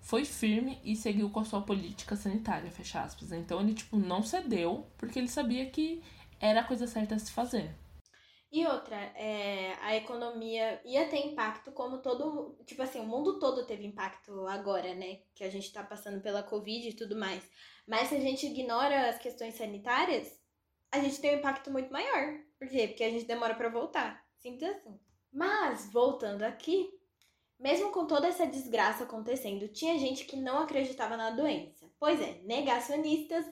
foi 0.00 0.24
firme 0.24 0.78
e 0.84 0.94
seguiu 0.94 1.28
com 1.28 1.40
a 1.40 1.44
sua 1.44 1.60
política 1.60 2.14
sanitária, 2.14 2.70
fecha 2.70 3.02
aspas. 3.02 3.32
Então 3.32 3.60
ele, 3.60 3.74
tipo, 3.74 3.96
não 3.98 4.22
cedeu, 4.22 4.86
porque 4.96 5.18
ele 5.18 5.28
sabia 5.28 5.66
que 5.66 6.00
era 6.40 6.60
a 6.60 6.64
coisa 6.64 6.86
certa 6.86 7.16
a 7.16 7.18
se 7.18 7.32
fazer. 7.32 7.74
E 8.50 8.66
outra, 8.66 8.96
é, 8.96 9.74
a 9.82 9.94
economia 9.94 10.80
ia 10.84 11.06
ter 11.08 11.18
impacto 11.18 11.70
como 11.72 11.98
todo. 11.98 12.56
Tipo 12.64 12.82
assim, 12.82 12.98
o 12.98 13.04
mundo 13.04 13.38
todo 13.38 13.66
teve 13.66 13.86
impacto 13.86 14.46
agora, 14.46 14.94
né? 14.94 15.20
Que 15.34 15.44
a 15.44 15.50
gente 15.50 15.70
tá 15.72 15.82
passando 15.84 16.22
pela 16.22 16.42
Covid 16.42 16.88
e 16.88 16.94
tudo 16.94 17.14
mais. 17.14 17.48
Mas 17.86 18.08
se 18.08 18.14
a 18.16 18.20
gente 18.20 18.46
ignora 18.46 19.10
as 19.10 19.18
questões 19.18 19.54
sanitárias, 19.54 20.40
a 20.90 20.98
gente 20.98 21.20
tem 21.20 21.34
um 21.34 21.38
impacto 21.38 21.70
muito 21.70 21.92
maior. 21.92 22.38
Por 22.58 22.68
quê? 22.68 22.88
Porque 22.88 23.04
a 23.04 23.10
gente 23.10 23.26
demora 23.26 23.54
pra 23.54 23.68
voltar. 23.68 24.24
Simples 24.38 24.70
assim. 24.70 24.98
Mas, 25.30 25.92
voltando 25.92 26.42
aqui, 26.42 26.90
mesmo 27.58 27.90
com 27.90 28.06
toda 28.06 28.28
essa 28.28 28.46
desgraça 28.46 29.04
acontecendo, 29.04 29.68
tinha 29.68 29.98
gente 29.98 30.24
que 30.24 30.36
não 30.36 30.60
acreditava 30.60 31.16
na 31.16 31.30
doença. 31.30 31.90
Pois 31.98 32.20
é, 32.20 32.40
negacionistas 32.44 33.44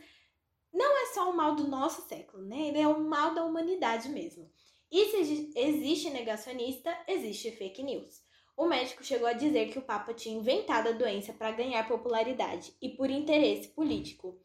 não 0.72 1.02
é 1.02 1.06
só 1.12 1.30
o 1.30 1.36
mal 1.36 1.54
do 1.54 1.68
nosso 1.68 2.02
século, 2.08 2.44
né? 2.44 2.68
Ele 2.68 2.80
é 2.80 2.88
o 2.88 3.00
mal 3.00 3.34
da 3.34 3.44
humanidade 3.44 4.08
mesmo. 4.08 4.50
E 4.90 5.06
se 5.06 5.16
exi- 5.16 5.52
existe 5.56 6.10
negacionista, 6.10 6.96
existe 7.08 7.50
fake 7.50 7.82
news. 7.82 8.24
O 8.56 8.66
médico 8.66 9.04
chegou 9.04 9.28
a 9.28 9.32
dizer 9.34 9.70
que 9.70 9.78
o 9.78 9.82
Papa 9.82 10.14
tinha 10.14 10.38
inventado 10.38 10.88
a 10.88 10.92
doença 10.92 11.32
para 11.32 11.52
ganhar 11.52 11.86
popularidade 11.86 12.72
e 12.80 12.88
por 12.90 13.10
interesse 13.10 13.68
político. 13.68 14.40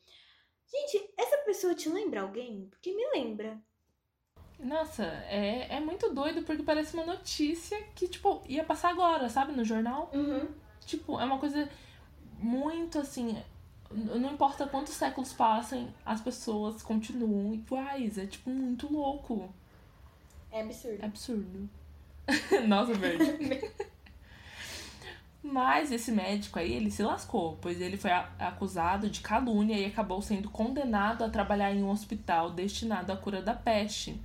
Gente, 0.70 1.14
essa 1.18 1.38
pessoa 1.40 1.74
te 1.76 1.88
lembra 1.90 2.22
alguém? 2.22 2.68
Porque 2.70 2.94
me 2.94 3.06
lembra. 3.14 3.62
Nossa, 4.60 5.04
é, 5.28 5.76
é 5.76 5.80
muito 5.80 6.14
doido 6.14 6.44
porque 6.44 6.62
parece 6.62 6.94
uma 6.94 7.06
notícia 7.06 7.82
que, 7.96 8.08
tipo, 8.08 8.44
ia 8.48 8.64
passar 8.64 8.90
agora, 8.90 9.28
sabe, 9.30 9.54
no 9.54 9.64
jornal. 9.64 10.12
Uhum. 10.14 10.48
Tipo, 10.86 11.20
é 11.20 11.26
uma 11.26 11.40
coisa 11.40 11.70
muito 12.38 13.00
assim. 13.00 13.42
Não 13.90 14.34
importa 14.34 14.68
quantos 14.68 14.94
séculos 14.94 15.34
passem, 15.34 15.94
as 16.06 16.22
pessoas 16.22 16.82
continuam 16.84 17.54
iguais. 17.54 18.18
É, 18.18 18.26
tipo, 18.26 18.50
muito 18.50 18.92
louco. 18.92 19.54
É 20.52 20.62
absurdo. 20.62 21.04
Absurdo. 21.04 21.70
Nossa, 22.68 22.94
verde. 22.94 23.72
Mas 25.44 25.92
esse 25.92 26.12
médico 26.12 26.60
aí, 26.60 26.74
ele 26.74 26.92
se 26.92 27.02
lascou, 27.02 27.58
pois 27.60 27.82
ele 27.82 27.98
foi 27.98 28.12
acusado 28.12 29.10
de 29.10 29.22
calúnia 29.22 29.76
e 29.76 29.86
acabou 29.86 30.22
sendo 30.22 30.50
condenado 30.50 31.24
a 31.24 31.30
trabalhar 31.30 31.74
em 31.74 31.82
um 31.82 31.90
hospital 31.90 32.52
destinado 32.52 33.12
à 33.12 33.18
cura 33.18 33.42
da 33.42 33.54
peste. 33.54 34.22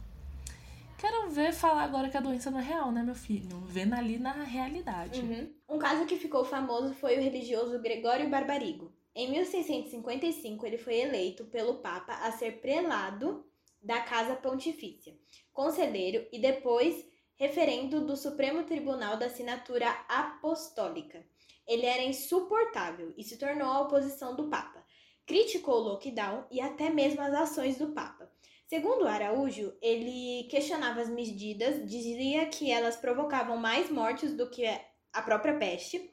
Quero 0.99 1.31
ver 1.31 1.53
falar 1.53 1.85
agora 1.85 2.09
que 2.09 2.17
a 2.17 2.21
doença 2.21 2.51
não 2.51 2.59
é 2.59 2.63
real, 2.63 2.91
né, 2.91 3.03
meu 3.03 3.15
filho? 3.15 3.61
Vendo 3.67 3.95
ali 3.95 4.19
na 4.19 4.33
realidade. 4.33 5.21
Uhum. 5.21 5.49
Um 5.69 5.79
caso 5.79 6.07
que 6.07 6.17
ficou 6.17 6.45
famoso 6.45 6.95
foi 6.95 7.17
o 7.19 7.23
religioso 7.23 7.81
Gregório 7.81 8.29
Barbarigo. 8.29 8.93
Em 9.15 9.31
1655, 9.31 10.67
ele 10.67 10.77
foi 10.77 11.01
eleito 11.01 11.45
pelo 11.47 11.77
Papa 11.77 12.13
a 12.13 12.31
ser 12.33 12.61
prelado 12.61 13.45
da 13.83 14.01
Casa 14.01 14.35
Pontifícia, 14.37 15.17
conselheiro 15.53 16.27
e 16.33 16.39
depois 16.39 17.07
referendo 17.37 18.05
do 18.05 18.17
Supremo 18.17 18.65
Tribunal 18.65 19.17
da 19.17 19.27
Assinatura 19.27 19.89
Apostólica. 20.09 21.25
Ele 21.67 21.85
era 21.85 22.03
insuportável 22.03 23.13
e 23.17 23.25
se 23.25 23.39
tornou 23.39 23.69
a 23.69 23.81
oposição 23.83 24.35
do 24.35 24.49
Papa. 24.49 24.85
Criticou 25.27 25.77
o 25.77 25.89
lockdown 25.89 26.47
e 26.51 26.61
até 26.61 26.89
mesmo 26.89 27.21
as 27.21 27.35
ações 27.35 27.77
do 27.79 27.93
Papa. 27.93 28.31
Segundo 28.69 29.07
Araújo, 29.07 29.77
ele 29.81 30.49
questionava 30.51 31.01
as 31.01 31.09
medidas, 31.09 31.89
dizia 31.89 32.47
que 32.47 32.71
elas 32.71 32.97
provocavam 32.97 33.57
mais 33.57 33.91
mortes 33.91 34.35
do 34.35 34.51
que 34.51 34.65
a 35.13 35.23
própria 35.23 35.57
peste, 35.57 36.13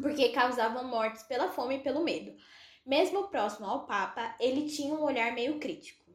porque 0.00 0.28
causavam 0.30 0.84
mortes 0.84 1.22
pela 1.22 1.50
fome 1.50 1.76
e 1.76 1.82
pelo 1.82 2.04
medo. 2.04 2.36
Mesmo 2.84 3.28
próximo 3.28 3.66
ao 3.66 3.86
Papa, 3.86 4.36
ele 4.38 4.68
tinha 4.68 4.94
um 4.94 5.02
olhar 5.02 5.32
meio 5.32 5.58
crítico. 5.58 6.05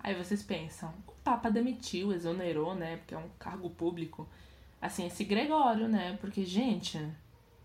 Aí 0.00 0.14
vocês 0.14 0.42
pensam, 0.42 0.92
o 1.06 1.12
Papa 1.24 1.50
demitiu, 1.50 2.12
exonerou, 2.12 2.74
né? 2.74 2.98
Porque 2.98 3.14
é 3.14 3.18
um 3.18 3.28
cargo 3.38 3.68
público. 3.70 4.28
Assim, 4.80 5.06
esse 5.06 5.24
Gregório, 5.24 5.88
né? 5.88 6.16
Porque, 6.20 6.44
gente, 6.44 6.98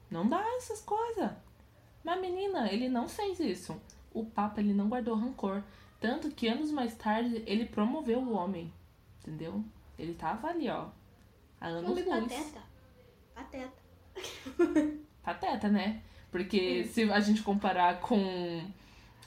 não 0.10 0.28
dá 0.28 0.44
essas 0.58 0.82
coisas. 0.82 1.32
Mas, 2.04 2.20
menina, 2.20 2.72
ele 2.72 2.90
não 2.90 3.08
fez 3.08 3.40
isso. 3.40 3.80
O 4.14 4.26
Papa, 4.26 4.60
ele 4.60 4.74
não 4.74 4.90
guardou 4.90 5.16
rancor. 5.16 5.64
Tanto 6.00 6.32
que 6.32 6.48
anos 6.48 6.72
mais 6.72 6.96
tarde, 6.96 7.44
ele 7.46 7.66
promoveu 7.66 8.20
o 8.20 8.34
homem. 8.34 8.74
Entendeu? 9.22 9.64
Ele 9.98 10.14
tava 10.14 10.48
ali, 10.48 10.70
ó. 10.70 10.88
Há 11.62 11.68
anos 11.68 11.92
Homem 11.92 12.04
luz. 12.04 12.34
pateta. 12.34 12.62
Pateta. 13.34 13.84
Pateta, 15.24 15.70
né? 15.70 16.02
Porque 16.30 16.84
se 16.86 17.04
a 17.10 17.20
gente 17.20 17.42
comparar 17.42 18.02
com, 18.02 18.62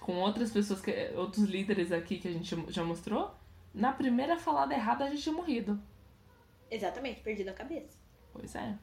com 0.06 0.20
outras 0.20 0.52
pessoas, 0.52 0.80
que, 0.80 1.10
outros 1.16 1.46
líderes 1.46 1.90
aqui 1.90 2.18
que 2.18 2.28
a 2.28 2.30
gente 2.30 2.54
já 2.68 2.84
mostrou, 2.84 3.34
na 3.74 3.92
primeira 3.92 4.38
falada 4.38 4.72
errada 4.72 5.04
a 5.04 5.10
gente 5.10 5.20
tinha 5.20 5.34
morrido. 5.34 5.82
Exatamente, 6.70 7.20
perdido 7.22 7.48
a 7.48 7.52
cabeça. 7.52 7.98
Pois 8.32 8.54
é. 8.54 8.78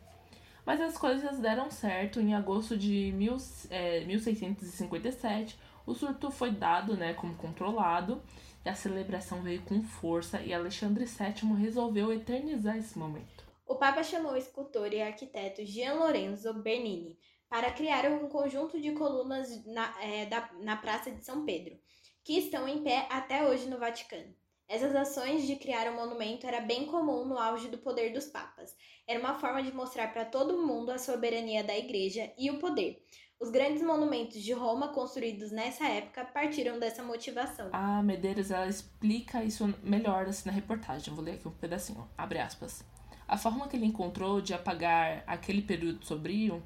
Mas 0.65 0.81
as 0.81 0.97
coisas 0.97 1.39
deram 1.39 1.71
certo. 1.71 2.19
Em 2.19 2.33
agosto 2.35 2.77
de 2.77 3.13
mil, 3.13 3.37
é, 3.69 4.03
1657, 4.03 5.57
o 5.85 5.93
surto 5.93 6.29
foi 6.29 6.51
dado 6.51 6.97
né, 6.97 7.13
como 7.13 7.35
controlado 7.35 8.21
e 8.65 8.67
a 8.67 8.75
celebração 8.75 9.41
veio 9.41 9.61
com 9.61 9.81
força 9.81 10.41
e 10.41 10.53
Alexandre 10.53 11.05
VII 11.05 11.53
resolveu 11.53 12.11
eternizar 12.11 12.75
esse 12.75 12.99
momento. 12.99 13.45
O 13.65 13.75
Papa 13.75 14.03
chamou 14.03 14.33
o 14.33 14.37
escultor 14.37 14.91
e 14.91 15.01
arquiteto 15.01 15.65
Gian 15.65 15.93
Lorenzo 15.93 16.53
Bernini 16.53 17.17
para 17.53 17.69
criar 17.69 18.07
um 18.07 18.27
conjunto 18.27 18.81
de 18.81 18.93
colunas 18.93 19.63
na, 19.67 19.93
é, 20.01 20.25
da, 20.25 20.49
na 20.61 20.75
Praça 20.75 21.11
de 21.11 21.23
São 21.23 21.45
Pedro, 21.45 21.77
que 22.23 22.39
estão 22.39 22.67
em 22.67 22.81
pé 22.81 23.07
até 23.11 23.47
hoje 23.47 23.69
no 23.69 23.77
Vaticano. 23.77 24.33
Essas 24.67 24.95
ações 24.95 25.45
de 25.45 25.55
criar 25.57 25.87
um 25.91 25.95
monumento 25.95 26.47
era 26.47 26.61
bem 26.61 26.87
comum 26.87 27.25
no 27.25 27.37
auge 27.37 27.67
do 27.67 27.77
poder 27.77 28.11
dos 28.11 28.25
papas. 28.25 28.75
Era 29.07 29.19
uma 29.19 29.35
forma 29.35 29.61
de 29.61 29.71
mostrar 29.71 30.11
para 30.11 30.25
todo 30.25 30.65
mundo 30.65 30.89
a 30.89 30.97
soberania 30.97 31.63
da 31.63 31.77
igreja 31.77 32.33
e 32.39 32.49
o 32.49 32.57
poder. 32.57 33.05
Os 33.39 33.51
grandes 33.51 33.83
monumentos 33.83 34.41
de 34.41 34.51
Roma 34.51 34.87
construídos 34.87 35.51
nessa 35.51 35.87
época 35.87 36.25
partiram 36.25 36.79
dessa 36.79 37.03
motivação. 37.03 37.69
A 37.71 38.01
Medeiros 38.01 38.49
ela 38.49 38.67
explica 38.67 39.43
isso 39.43 39.71
melhor 39.83 40.25
assim, 40.25 40.49
na 40.49 40.55
reportagem. 40.55 41.13
Vou 41.13 41.23
ler 41.23 41.35
aqui 41.35 41.47
um 41.47 41.51
pedacinho. 41.51 42.09
Abre 42.17 42.39
aspas. 42.39 42.83
A 43.27 43.37
forma 43.37 43.67
que 43.67 43.77
ele 43.77 43.85
encontrou 43.85 44.41
de 44.41 44.55
apagar 44.55 45.23
aquele 45.27 45.61
período 45.61 46.03
sombrio 46.03 46.63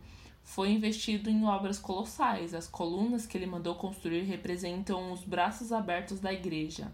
foi 0.48 0.72
investido 0.72 1.30
em 1.30 1.44
obras 1.46 1.78
colossais. 1.78 2.54
As 2.54 2.70
colunas 2.70 3.26
que 3.26 3.38
ele 3.38 3.46
mandou 3.46 3.76
construir 3.76 4.22
representam 4.22 5.12
os 5.12 5.22
braços 5.22 5.74
abertos 5.74 6.22
da 6.22 6.32
igreja. 6.32 6.90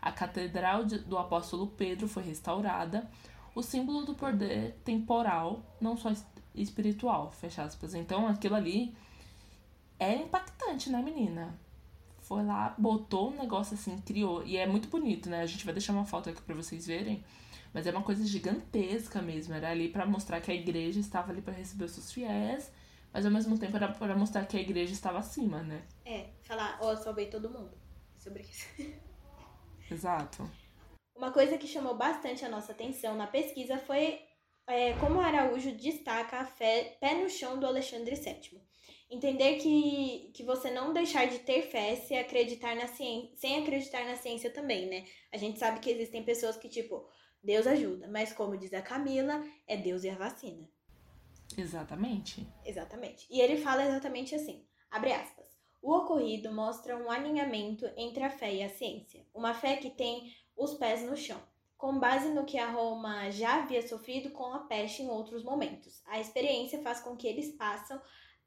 A 0.00 0.12
Catedral 0.12 0.84
do 0.84 1.16
Apóstolo 1.16 1.68
Pedro 1.68 2.06
foi 2.06 2.22
restaurada, 2.22 3.10
o 3.54 3.62
símbolo 3.62 4.04
do 4.04 4.14
poder 4.14 4.76
temporal, 4.84 5.62
não 5.80 5.96
só 5.96 6.10
es- 6.10 6.26
espiritual, 6.54 7.32
fecha 7.32 7.62
aspas. 7.62 7.94
Então 7.94 8.28
aquilo 8.28 8.54
ali 8.54 8.94
é 9.98 10.14
impactante, 10.14 10.90
né, 10.90 11.00
menina? 11.00 11.58
Foi 12.20 12.44
lá, 12.44 12.74
botou 12.76 13.30
um 13.30 13.36
negócio 13.38 13.72
assim, 13.72 13.96
criou. 14.00 14.44
E 14.44 14.58
é 14.58 14.66
muito 14.66 14.86
bonito, 14.88 15.30
né? 15.30 15.40
A 15.40 15.46
gente 15.46 15.64
vai 15.64 15.72
deixar 15.72 15.94
uma 15.94 16.04
foto 16.04 16.28
aqui 16.28 16.42
pra 16.42 16.54
vocês 16.54 16.86
verem. 16.86 17.24
Mas 17.72 17.86
é 17.86 17.90
uma 17.90 18.02
coisa 18.02 18.22
gigantesca 18.26 19.22
mesmo. 19.22 19.54
Era 19.54 19.70
ali 19.70 19.88
pra 19.88 20.04
mostrar 20.04 20.42
que 20.42 20.50
a 20.50 20.54
igreja 20.54 21.00
estava 21.00 21.32
ali 21.32 21.40
pra 21.40 21.54
receber 21.54 21.86
os 21.86 21.92
seus 21.92 22.12
fiéis. 22.12 22.70
Mas 23.12 23.24
ao 23.24 23.32
mesmo 23.32 23.58
tempo 23.58 23.76
era 23.76 23.88
pra 23.88 24.16
mostrar 24.16 24.46
que 24.46 24.56
a 24.56 24.60
igreja 24.60 24.92
estava 24.92 25.18
acima, 25.18 25.62
né? 25.62 25.86
É, 26.04 26.30
falar, 26.42 26.78
ó, 26.80 26.94
salvei 26.96 27.26
todo 27.26 27.50
mundo. 27.50 27.76
Sobre 28.18 28.42
isso. 28.42 28.66
Exato. 29.90 30.48
Uma 31.14 31.32
coisa 31.32 31.58
que 31.58 31.66
chamou 31.66 31.96
bastante 31.96 32.44
a 32.44 32.48
nossa 32.48 32.72
atenção 32.72 33.16
na 33.16 33.26
pesquisa 33.26 33.78
foi 33.78 34.20
é, 34.68 34.92
como 35.00 35.20
Araújo 35.20 35.72
destaca 35.72 36.38
a 36.38 36.44
fé 36.44 36.96
pé 37.00 37.14
no 37.14 37.28
chão 37.28 37.58
do 37.58 37.66
Alexandre 37.66 38.14
VII. 38.14 38.60
Entender 39.10 39.56
que, 39.56 40.30
que 40.34 40.44
você 40.44 40.70
não 40.70 40.92
deixar 40.92 41.26
de 41.26 41.38
ter 41.38 41.62
fé 41.62 41.96
se 41.96 42.14
acreditar 42.14 42.76
na 42.76 42.86
ciência, 42.86 43.30
sem 43.36 43.58
acreditar 43.58 44.04
na 44.04 44.16
ciência 44.16 44.50
também, 44.50 44.86
né? 44.86 45.06
A 45.32 45.38
gente 45.38 45.58
sabe 45.58 45.80
que 45.80 45.88
existem 45.88 46.22
pessoas 46.22 46.58
que, 46.58 46.68
tipo, 46.68 47.08
Deus 47.42 47.66
ajuda, 47.66 48.06
mas 48.08 48.34
como 48.34 48.58
diz 48.58 48.72
a 48.74 48.82
Camila, 48.82 49.42
é 49.66 49.78
Deus 49.78 50.04
e 50.04 50.10
a 50.10 50.14
vacina. 50.14 50.68
Exatamente. 51.56 52.46
Exatamente. 52.64 53.26
E 53.30 53.40
ele 53.40 53.56
fala 53.56 53.84
exatamente 53.84 54.34
assim, 54.34 54.66
abre 54.90 55.12
aspas. 55.12 55.46
O 55.80 55.94
ocorrido 55.94 56.52
mostra 56.52 56.96
um 56.96 57.10
alinhamento 57.10 57.88
entre 57.96 58.22
a 58.24 58.30
fé 58.30 58.52
e 58.52 58.62
a 58.62 58.68
ciência. 58.68 59.24
Uma 59.32 59.54
fé 59.54 59.76
que 59.76 59.90
tem 59.90 60.32
os 60.56 60.74
pés 60.74 61.02
no 61.02 61.16
chão. 61.16 61.40
com 61.78 61.96
base 62.00 62.28
no 62.30 62.44
que 62.44 62.58
a 62.58 62.68
Roma 62.70 63.30
já 63.30 63.62
havia 63.62 63.86
sofrido 63.86 64.30
com 64.30 64.52
a 64.52 64.58
peste 64.66 65.02
em 65.02 65.08
outros 65.08 65.44
momentos. 65.44 66.02
A 66.06 66.18
experiência 66.18 66.82
faz 66.82 67.00
com 67.00 67.16
que 67.16 67.28
eles 67.28 67.54
passem 67.56 67.96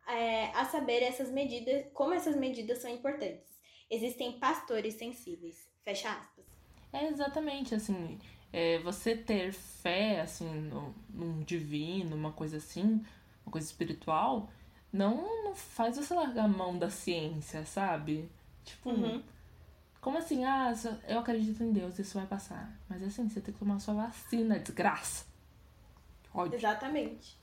é, 0.06 0.48
a 0.48 0.66
saber 0.66 1.02
essas 1.02 1.32
medidas, 1.32 1.86
como 1.94 2.14
essas 2.14 2.36
medidas 2.36 2.80
são 2.80 2.92
importantes. 2.92 3.50
Existem 3.90 4.38
pastores 4.38 4.96
sensíveis. 4.96 5.72
Fecha 5.84 6.12
aspas. 6.12 6.46
É 6.92 7.08
exatamente 7.08 7.74
assim. 7.74 8.20
É, 8.54 8.80
você 8.80 9.16
ter 9.16 9.54
fé 9.54 10.22
assim 10.22 10.50
no, 10.62 10.94
num 11.10 11.42
divino, 11.44 12.16
uma 12.16 12.32
coisa 12.32 12.58
assim, 12.58 13.04
uma 13.46 13.52
coisa 13.52 13.66
espiritual, 13.68 14.50
não, 14.92 15.44
não 15.46 15.56
faz 15.56 15.96
você 15.98 16.14
largar 16.14 16.46
a 16.46 16.48
mão 16.50 16.78
da 16.78 16.90
ciência, 16.90 17.66
sabe? 17.66 18.30
Tipo, 18.66 18.90
Uhum. 18.90 19.24
como 20.02 20.18
assim? 20.18 20.44
Ah, 20.44 20.74
eu 21.08 21.20
acredito 21.20 21.64
em 21.64 21.72
Deus, 21.72 21.98
isso 21.98 22.18
vai 22.18 22.28
passar. 22.28 22.78
Mas 22.90 23.02
assim, 23.04 23.30
você 23.30 23.40
tem 23.40 23.54
que 23.54 23.60
tomar 23.60 23.80
sua 23.80 23.94
vacina, 23.94 24.60
desgraça. 24.60 25.26
Ódio. 26.34 26.56
Exatamente. 26.58 27.40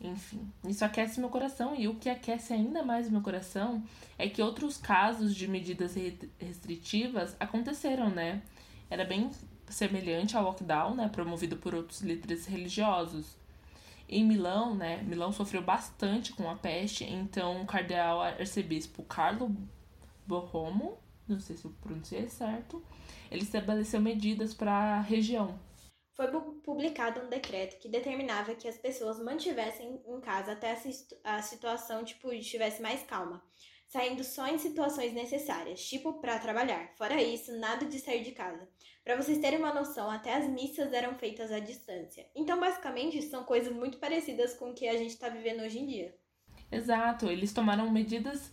Enfim, 0.00 0.50
isso 0.66 0.84
aquece 0.84 1.20
meu 1.20 1.28
coração. 1.28 1.74
E 1.76 1.86
o 1.86 1.94
que 1.94 2.08
aquece 2.08 2.52
ainda 2.52 2.82
mais 2.82 3.08
meu 3.08 3.20
coração 3.20 3.84
é 4.18 4.28
que 4.28 4.42
outros 4.42 4.76
casos 4.76 5.34
de 5.34 5.46
medidas 5.46 5.94
re- 5.94 6.18
restritivas 6.40 7.36
aconteceram, 7.38 8.10
né? 8.10 8.42
Era 8.90 9.04
bem 9.04 9.30
semelhante 9.68 10.36
ao 10.36 10.44
lockdown, 10.44 10.94
né? 10.94 11.08
Promovido 11.08 11.56
por 11.56 11.74
outros 11.74 12.00
líderes 12.00 12.46
religiosos. 12.46 13.36
Em 14.08 14.24
Milão, 14.24 14.74
né? 14.74 15.02
Milão 15.02 15.32
sofreu 15.32 15.62
bastante 15.62 16.32
com 16.32 16.50
a 16.50 16.54
peste, 16.54 17.04
então 17.04 17.62
o 17.62 17.66
cardeal 17.66 18.20
arcebispo 18.20 19.02
Carlo 19.04 19.54
Borromo, 20.26 20.98
não 21.26 21.40
sei 21.40 21.56
se 21.56 21.64
eu 21.64 21.72
pronunciei 21.80 22.28
certo, 22.28 22.82
ele 23.30 23.42
estabeleceu 23.42 24.00
medidas 24.00 24.52
para 24.52 24.72
a 24.72 25.00
região. 25.00 25.58
Foi 26.14 26.26
publicado 26.62 27.22
um 27.22 27.30
decreto 27.30 27.80
que 27.80 27.88
determinava 27.88 28.54
que 28.54 28.68
as 28.68 28.76
pessoas 28.76 29.18
mantivessem 29.18 30.02
em 30.06 30.20
casa 30.20 30.52
até 30.52 30.78
a 31.24 31.40
situação 31.40 32.04
tipo 32.04 32.30
estivesse 32.32 32.82
mais 32.82 33.02
calma, 33.02 33.42
saindo 33.92 34.24
só 34.24 34.46
em 34.46 34.56
situações 34.56 35.12
necessárias, 35.12 35.84
tipo 35.84 36.14
para 36.14 36.38
trabalhar. 36.38 36.88
Fora 36.96 37.22
isso, 37.22 37.52
nada 37.58 37.84
de 37.84 37.98
sair 37.98 38.24
de 38.24 38.32
casa. 38.32 38.66
Para 39.04 39.16
vocês 39.16 39.38
terem 39.38 39.58
uma 39.58 39.74
noção, 39.74 40.10
até 40.10 40.34
as 40.34 40.48
missas 40.48 40.94
eram 40.94 41.14
feitas 41.18 41.52
à 41.52 41.58
distância. 41.60 42.26
Então, 42.34 42.58
basicamente, 42.58 43.20
são 43.20 43.44
coisas 43.44 43.70
muito 43.70 43.98
parecidas 43.98 44.54
com 44.54 44.70
o 44.70 44.74
que 44.74 44.88
a 44.88 44.96
gente 44.96 45.10
está 45.10 45.28
vivendo 45.28 45.60
hoje 45.60 45.78
em 45.78 45.86
dia. 45.86 46.16
Exato, 46.70 47.26
eles 47.26 47.52
tomaram 47.52 47.90
medidas 47.90 48.50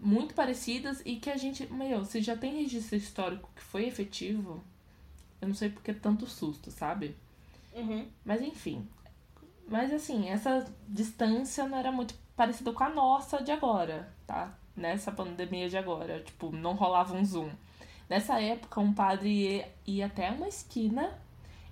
muito 0.00 0.34
parecidas 0.34 1.00
e 1.04 1.14
que 1.14 1.30
a 1.30 1.36
gente, 1.36 1.72
meu, 1.72 2.04
se 2.04 2.20
já 2.20 2.36
tem 2.36 2.62
registro 2.62 2.96
histórico 2.96 3.48
que 3.54 3.62
foi 3.62 3.86
efetivo, 3.86 4.64
eu 5.40 5.46
não 5.46 5.54
sei 5.54 5.70
porque 5.70 5.94
tanto 5.94 6.26
susto, 6.26 6.72
sabe? 6.72 7.16
Uhum. 7.72 8.08
Mas 8.24 8.42
enfim. 8.42 8.88
Mas 9.68 9.92
assim, 9.92 10.28
essa 10.28 10.66
distância 10.88 11.68
não 11.68 11.78
era 11.78 11.92
muito 11.92 12.16
parecida 12.34 12.72
com 12.72 12.82
a 12.82 12.90
nossa 12.90 13.40
de 13.40 13.52
agora, 13.52 14.12
tá? 14.26 14.58
Nessa 14.76 15.12
pandemia 15.12 15.68
de 15.68 15.76
agora, 15.76 16.20
tipo, 16.20 16.50
não 16.50 16.74
rolava 16.74 17.14
um 17.14 17.24
zoom. 17.24 17.50
Nessa 18.08 18.40
época, 18.40 18.80
um 18.80 18.92
padre 18.92 19.64
ia, 19.86 20.06
até 20.06 20.30
uma 20.30 20.48
esquina 20.48 21.18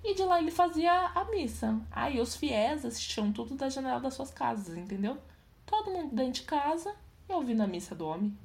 e 0.03 0.13
de 0.15 0.23
lá 0.23 0.39
ele 0.39 0.51
fazia 0.51 0.91
a 0.91 1.25
missa. 1.25 1.79
Aí 1.91 2.19
os 2.19 2.35
fiéis 2.35 2.85
assistiam 2.85 3.31
tudo 3.31 3.55
da 3.55 3.69
janela 3.69 3.99
das 3.99 4.13
suas 4.13 4.31
casas, 4.31 4.75
entendeu? 4.75 5.17
Todo 5.65 5.91
mundo 5.91 6.15
dentro 6.15 6.41
de 6.41 6.43
casa 6.43 6.95
e 7.29 7.33
ouvindo 7.33 7.61
a 7.61 7.67
missa 7.67 7.93
do 7.93 8.07
homem. 8.07 8.35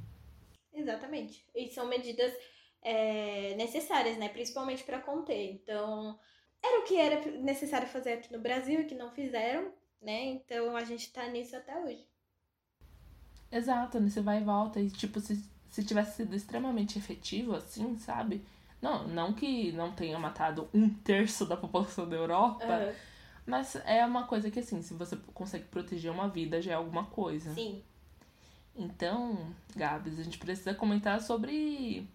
Exatamente. 0.72 1.42
E 1.54 1.68
são 1.68 1.86
medidas 1.86 2.32
é, 2.82 3.54
necessárias, 3.56 4.18
né? 4.18 4.28
Principalmente 4.28 4.84
para 4.84 5.00
conter. 5.00 5.52
Então, 5.52 6.18
era 6.62 6.80
o 6.80 6.84
que 6.84 6.96
era 6.96 7.24
necessário 7.38 7.88
fazer 7.88 8.14
aqui 8.14 8.32
no 8.32 8.40
Brasil 8.40 8.80
e 8.80 8.84
que 8.84 8.94
não 8.94 9.10
fizeram, 9.10 9.72
né? 10.00 10.24
Então 10.24 10.76
a 10.76 10.84
gente 10.84 11.12
tá 11.12 11.26
nisso 11.28 11.56
até 11.56 11.78
hoje. 11.78 12.06
Exato, 13.56 13.98
né? 14.00 14.08
Você 14.08 14.20
vai 14.20 14.40
e 14.40 14.44
volta 14.44 14.80
e, 14.80 14.90
tipo, 14.90 15.20
se, 15.20 15.42
se 15.70 15.84
tivesse 15.84 16.16
sido 16.16 16.34
extremamente 16.34 16.98
efetivo, 16.98 17.54
assim, 17.54 17.96
sabe? 17.98 18.44
Não, 18.80 19.06
não 19.08 19.32
que 19.32 19.72
não 19.72 19.92
tenha 19.92 20.18
matado 20.18 20.68
um 20.72 20.88
terço 20.88 21.46
da 21.46 21.56
população 21.56 22.08
da 22.08 22.16
Europa, 22.16 22.64
Aham. 22.64 22.92
mas 23.46 23.76
é 23.84 24.04
uma 24.04 24.26
coisa 24.26 24.50
que, 24.50 24.60
assim, 24.60 24.82
se 24.82 24.94
você 24.94 25.16
consegue 25.32 25.64
proteger 25.64 26.10
uma 26.10 26.28
vida, 26.28 26.60
já 26.60 26.72
é 26.72 26.74
alguma 26.74 27.04
coisa. 27.06 27.52
Sim. 27.54 27.82
Então, 28.74 29.54
Gabs, 29.74 30.18
a 30.18 30.22
gente 30.22 30.38
precisa 30.38 30.74
comentar 30.74 31.20
sobre 31.22 32.06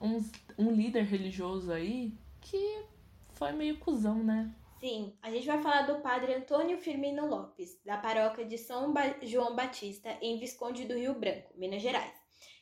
uns, 0.00 0.30
um 0.58 0.72
líder 0.72 1.04
religioso 1.04 1.72
aí 1.72 2.12
que 2.40 2.82
foi 3.34 3.52
meio 3.52 3.78
cuzão, 3.78 4.22
né? 4.22 4.50
Sim, 4.82 5.16
a 5.22 5.30
gente 5.30 5.46
vai 5.46 5.62
falar 5.62 5.82
do 5.82 6.00
padre 6.02 6.34
Antônio 6.34 6.76
Firmino 6.76 7.24
Lopes, 7.28 7.80
da 7.84 7.96
paróquia 7.98 8.44
de 8.44 8.58
São 8.58 8.92
Ba- 8.92 9.16
João 9.22 9.54
Batista, 9.54 10.18
em 10.20 10.40
Visconde 10.40 10.84
do 10.86 10.94
Rio 10.98 11.14
Branco, 11.14 11.52
Minas 11.54 11.80
Gerais. 11.80 12.12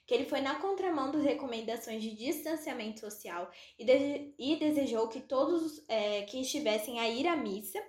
Que 0.06 0.12
ele 0.12 0.26
foi 0.26 0.42
na 0.42 0.56
contramão 0.56 1.10
das 1.10 1.22
recomendações 1.24 2.02
de 2.02 2.14
distanciamento 2.14 3.00
social 3.00 3.50
e, 3.78 3.86
dese- 3.86 4.34
e 4.38 4.56
desejou 4.56 5.08
que 5.08 5.20
todos 5.20 5.82
é, 5.88 6.22
que 6.22 6.40
estivessem 6.42 7.00
a 7.00 7.08
ir 7.08 7.26
à 7.26 7.34
missa 7.36 7.82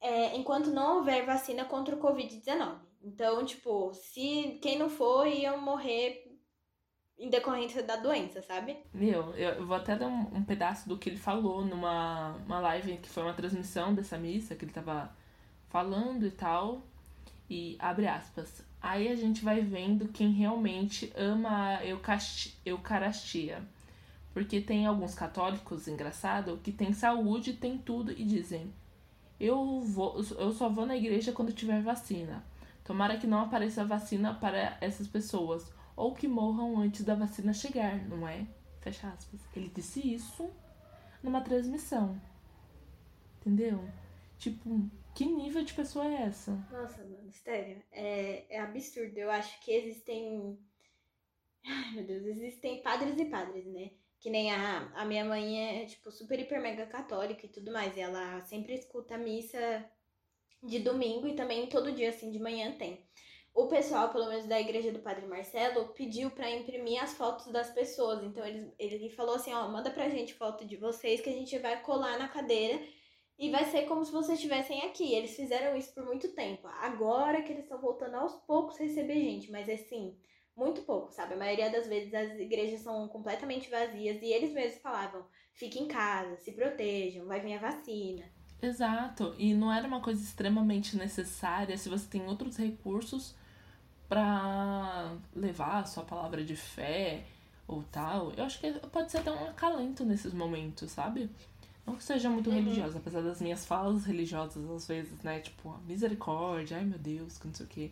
é, 0.00 0.36
enquanto 0.36 0.70
não 0.70 0.98
houver 0.98 1.26
vacina 1.26 1.64
contra 1.64 1.96
o 1.96 2.00
Covid-19. 2.00 2.78
Então, 3.02 3.44
tipo, 3.44 3.92
se 3.94 4.60
quem 4.62 4.78
não 4.78 4.88
for 4.88 5.26
ia 5.26 5.56
morrer 5.56 6.25
em 7.18 7.30
decorrência 7.30 7.82
da 7.82 7.96
doença, 7.96 8.42
sabe? 8.42 8.76
Meu, 8.92 9.34
eu 9.34 9.66
vou 9.66 9.76
até 9.76 9.96
dar 9.96 10.06
um, 10.06 10.36
um 10.36 10.44
pedaço 10.44 10.88
do 10.88 10.98
que 10.98 11.08
ele 11.08 11.16
falou 11.16 11.64
numa 11.64 12.36
uma 12.46 12.60
live 12.60 12.98
que 12.98 13.08
foi 13.08 13.22
uma 13.22 13.32
transmissão 13.32 13.94
dessa 13.94 14.18
missa, 14.18 14.54
que 14.54 14.64
ele 14.64 14.72
tava 14.72 15.10
falando 15.68 16.26
e 16.26 16.30
tal. 16.30 16.82
E 17.48 17.76
abre 17.78 18.06
aspas. 18.06 18.64
Aí 18.80 19.08
a 19.08 19.14
gente 19.14 19.44
vai 19.44 19.60
vendo 19.60 20.08
quem 20.08 20.32
realmente 20.32 21.12
ama 21.16 21.76
a 21.76 21.80
Eucaristia. 22.64 23.62
Porque 24.34 24.60
tem 24.60 24.84
alguns 24.84 25.14
católicos, 25.14 25.88
engraçado, 25.88 26.60
que 26.62 26.70
tem 26.70 26.92
saúde, 26.92 27.54
tem 27.54 27.78
tudo 27.78 28.12
e 28.12 28.22
dizem: 28.24 28.70
eu, 29.40 29.80
vou, 29.80 30.22
eu 30.38 30.52
só 30.52 30.68
vou 30.68 30.86
na 30.86 30.96
igreja 30.96 31.32
quando 31.32 31.52
tiver 31.52 31.80
vacina. 31.82 32.44
Tomara 32.84 33.16
que 33.16 33.26
não 33.26 33.40
apareça 33.40 33.84
vacina 33.84 34.34
para 34.34 34.76
essas 34.80 35.06
pessoas. 35.06 35.72
Ou 35.96 36.14
que 36.14 36.28
morram 36.28 36.78
antes 36.78 37.02
da 37.04 37.14
vacina 37.14 37.52
chegar, 37.54 38.06
não 38.06 38.28
é? 38.28 38.46
Fecha 38.80 39.08
aspas. 39.08 39.40
Ele 39.56 39.68
disse 39.68 40.14
isso 40.14 40.50
numa 41.22 41.40
transmissão. 41.40 42.20
Entendeu? 43.40 43.82
Tipo, 44.38 44.90
que 45.14 45.24
nível 45.24 45.64
de 45.64 45.72
pessoa 45.72 46.06
é 46.06 46.22
essa? 46.24 46.52
Nossa, 46.70 47.02
mano, 47.02 47.32
sério, 47.32 47.82
é, 47.90 48.44
é 48.50 48.60
absurdo. 48.60 49.16
Eu 49.16 49.30
acho 49.30 49.58
que 49.60 49.72
existem. 49.72 50.58
Ai, 51.64 51.94
meu 51.94 52.04
Deus, 52.04 52.24
existem 52.26 52.82
padres 52.82 53.18
e 53.18 53.24
padres, 53.24 53.66
né? 53.66 53.92
Que 54.20 54.28
nem 54.28 54.52
a, 54.52 54.92
a 54.94 55.04
minha 55.04 55.24
mãe 55.24 55.82
é, 55.82 55.86
tipo, 55.86 56.10
super, 56.10 56.38
hiper, 56.38 56.60
mega 56.60 56.86
católica 56.86 57.46
e 57.46 57.48
tudo 57.48 57.72
mais. 57.72 57.96
E 57.96 58.00
ela 58.00 58.40
sempre 58.42 58.74
escuta 58.74 59.14
a 59.14 59.18
missa 59.18 59.84
de 60.62 60.80
domingo 60.80 61.26
e 61.26 61.34
também 61.34 61.66
todo 61.68 61.92
dia, 61.92 62.10
assim, 62.10 62.30
de 62.30 62.38
manhã 62.38 62.72
tem. 62.76 63.06
O 63.56 63.68
pessoal, 63.68 64.10
pelo 64.10 64.28
menos 64.28 64.44
da 64.44 64.60
igreja 64.60 64.92
do 64.92 64.98
Padre 64.98 65.24
Marcelo, 65.24 65.88
pediu 65.94 66.30
pra 66.30 66.50
imprimir 66.50 67.02
as 67.02 67.14
fotos 67.14 67.46
das 67.46 67.70
pessoas. 67.70 68.22
Então 68.22 68.44
ele, 68.44 68.70
ele 68.78 69.08
falou 69.08 69.36
assim: 69.36 69.50
ó, 69.54 69.66
manda 69.66 69.90
pra 69.90 70.10
gente 70.10 70.34
foto 70.34 70.66
de 70.66 70.76
vocês 70.76 71.22
que 71.22 71.30
a 71.30 71.32
gente 71.32 71.58
vai 71.58 71.80
colar 71.80 72.18
na 72.18 72.28
cadeira 72.28 72.78
e 73.38 73.50
vai 73.50 73.64
ser 73.64 73.86
como 73.86 74.04
se 74.04 74.12
vocês 74.12 74.38
estivessem 74.38 74.82
aqui. 74.82 75.14
Eles 75.14 75.34
fizeram 75.34 75.74
isso 75.74 75.94
por 75.94 76.04
muito 76.04 76.28
tempo. 76.34 76.68
Agora 76.68 77.40
que 77.40 77.50
eles 77.50 77.62
estão 77.62 77.80
voltando 77.80 78.16
aos 78.16 78.34
poucos 78.46 78.76
receber 78.76 79.14
gente, 79.14 79.50
mas 79.50 79.70
assim, 79.70 80.14
muito 80.54 80.82
pouco, 80.82 81.10
sabe? 81.10 81.32
A 81.32 81.38
maioria 81.38 81.70
das 81.70 81.86
vezes 81.86 82.12
as 82.12 82.38
igrejas 82.38 82.80
são 82.80 83.08
completamente 83.08 83.70
vazias 83.70 84.20
e 84.20 84.34
eles 84.34 84.52
mesmos 84.52 84.82
falavam: 84.82 85.24
fique 85.54 85.78
em 85.78 85.88
casa, 85.88 86.36
se 86.36 86.52
protejam, 86.52 87.24
vai 87.24 87.40
vir 87.40 87.54
a 87.54 87.70
vacina. 87.70 88.30
Exato. 88.60 89.34
E 89.38 89.54
não 89.54 89.72
era 89.72 89.88
uma 89.88 90.02
coisa 90.02 90.22
extremamente 90.22 90.94
necessária 90.94 91.78
se 91.78 91.88
você 91.88 92.06
tem 92.06 92.26
outros 92.26 92.58
recursos 92.58 93.34
pra 94.08 95.12
levar 95.34 95.80
a 95.80 95.84
sua 95.84 96.04
palavra 96.04 96.44
de 96.44 96.56
fé 96.56 97.24
ou 97.66 97.82
tal. 97.90 98.32
Eu 98.36 98.44
acho 98.44 98.60
que 98.60 98.72
pode 98.92 99.10
ser 99.10 99.18
até 99.18 99.32
um 99.32 99.48
acalento 99.48 100.04
nesses 100.04 100.32
momentos, 100.32 100.90
sabe? 100.92 101.28
Não 101.86 101.94
que 101.96 102.02
seja 102.02 102.28
muito 102.28 102.50
Uhum. 102.50 102.56
religiosa, 102.56 102.98
apesar 102.98 103.22
das 103.22 103.40
minhas 103.40 103.64
falas 103.64 104.04
religiosas 104.04 104.68
às 104.70 104.86
vezes, 104.88 105.20
né? 105.22 105.40
Tipo, 105.40 105.76
misericórdia, 105.86 106.76
ai 106.78 106.84
meu 106.84 106.98
Deus, 106.98 107.38
que 107.38 107.46
não 107.46 107.54
sei 107.54 107.66
o 107.66 107.68
quê. 107.68 107.90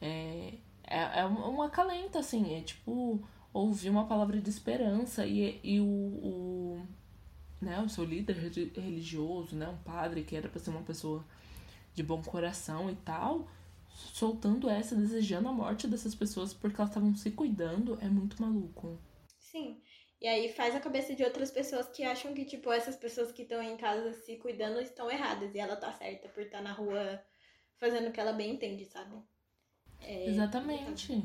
É, 0.00 0.54
é, 0.84 1.20
é 1.20 1.26
um, 1.26 1.62
acalento, 1.62 2.18
assim, 2.18 2.54
é 2.56 2.60
tipo 2.62 3.20
ouvir 3.52 3.90
uma 3.90 4.06
palavra 4.06 4.40
de 4.40 4.48
esperança 4.48 5.26
e, 5.26 5.60
e 5.62 5.80
o, 5.80 5.84
o, 5.84 6.86
né, 7.60 7.80
o 7.80 7.88
seu 7.88 8.04
líder 8.04 8.36
religioso, 8.76 9.56
né, 9.56 9.68
um 9.68 9.76
padre 9.78 10.22
que 10.22 10.36
era 10.36 10.48
pra 10.48 10.60
ser 10.60 10.70
uma 10.70 10.82
pessoa 10.82 11.24
de 11.94 12.02
bom 12.02 12.22
coração 12.22 12.88
e 12.90 12.94
tal, 12.96 13.48
soltando 14.12 14.68
essa, 14.68 14.94
desejando 14.94 15.48
a 15.48 15.52
morte 15.52 15.86
dessas 15.86 16.14
pessoas 16.14 16.52
porque 16.54 16.80
elas 16.80 16.90
estavam 16.90 17.14
se 17.14 17.30
cuidando, 17.30 17.98
é 18.00 18.08
muito 18.08 18.40
maluco. 18.40 18.98
Sim. 19.38 19.80
E 20.20 20.26
aí 20.28 20.52
faz 20.52 20.74
a 20.74 20.80
cabeça 20.80 21.14
de 21.14 21.24
outras 21.24 21.50
pessoas 21.50 21.88
que 21.88 22.02
acham 22.04 22.34
que, 22.34 22.44
tipo, 22.44 22.70
essas 22.70 22.94
pessoas 22.96 23.32
que 23.32 23.42
estão 23.42 23.62
em 23.62 23.76
casa 23.76 24.12
se 24.12 24.36
cuidando 24.36 24.78
estão 24.80 25.10
erradas. 25.10 25.54
E 25.54 25.58
ela 25.58 25.76
tá 25.76 25.90
certa 25.92 26.28
por 26.28 26.42
estar 26.42 26.60
na 26.60 26.72
rua 26.72 27.22
fazendo 27.78 28.08
o 28.08 28.12
que 28.12 28.20
ela 28.20 28.32
bem 28.32 28.54
entende, 28.54 28.84
sabe? 28.84 29.16
É 30.00 30.28
Exatamente. 30.28 31.24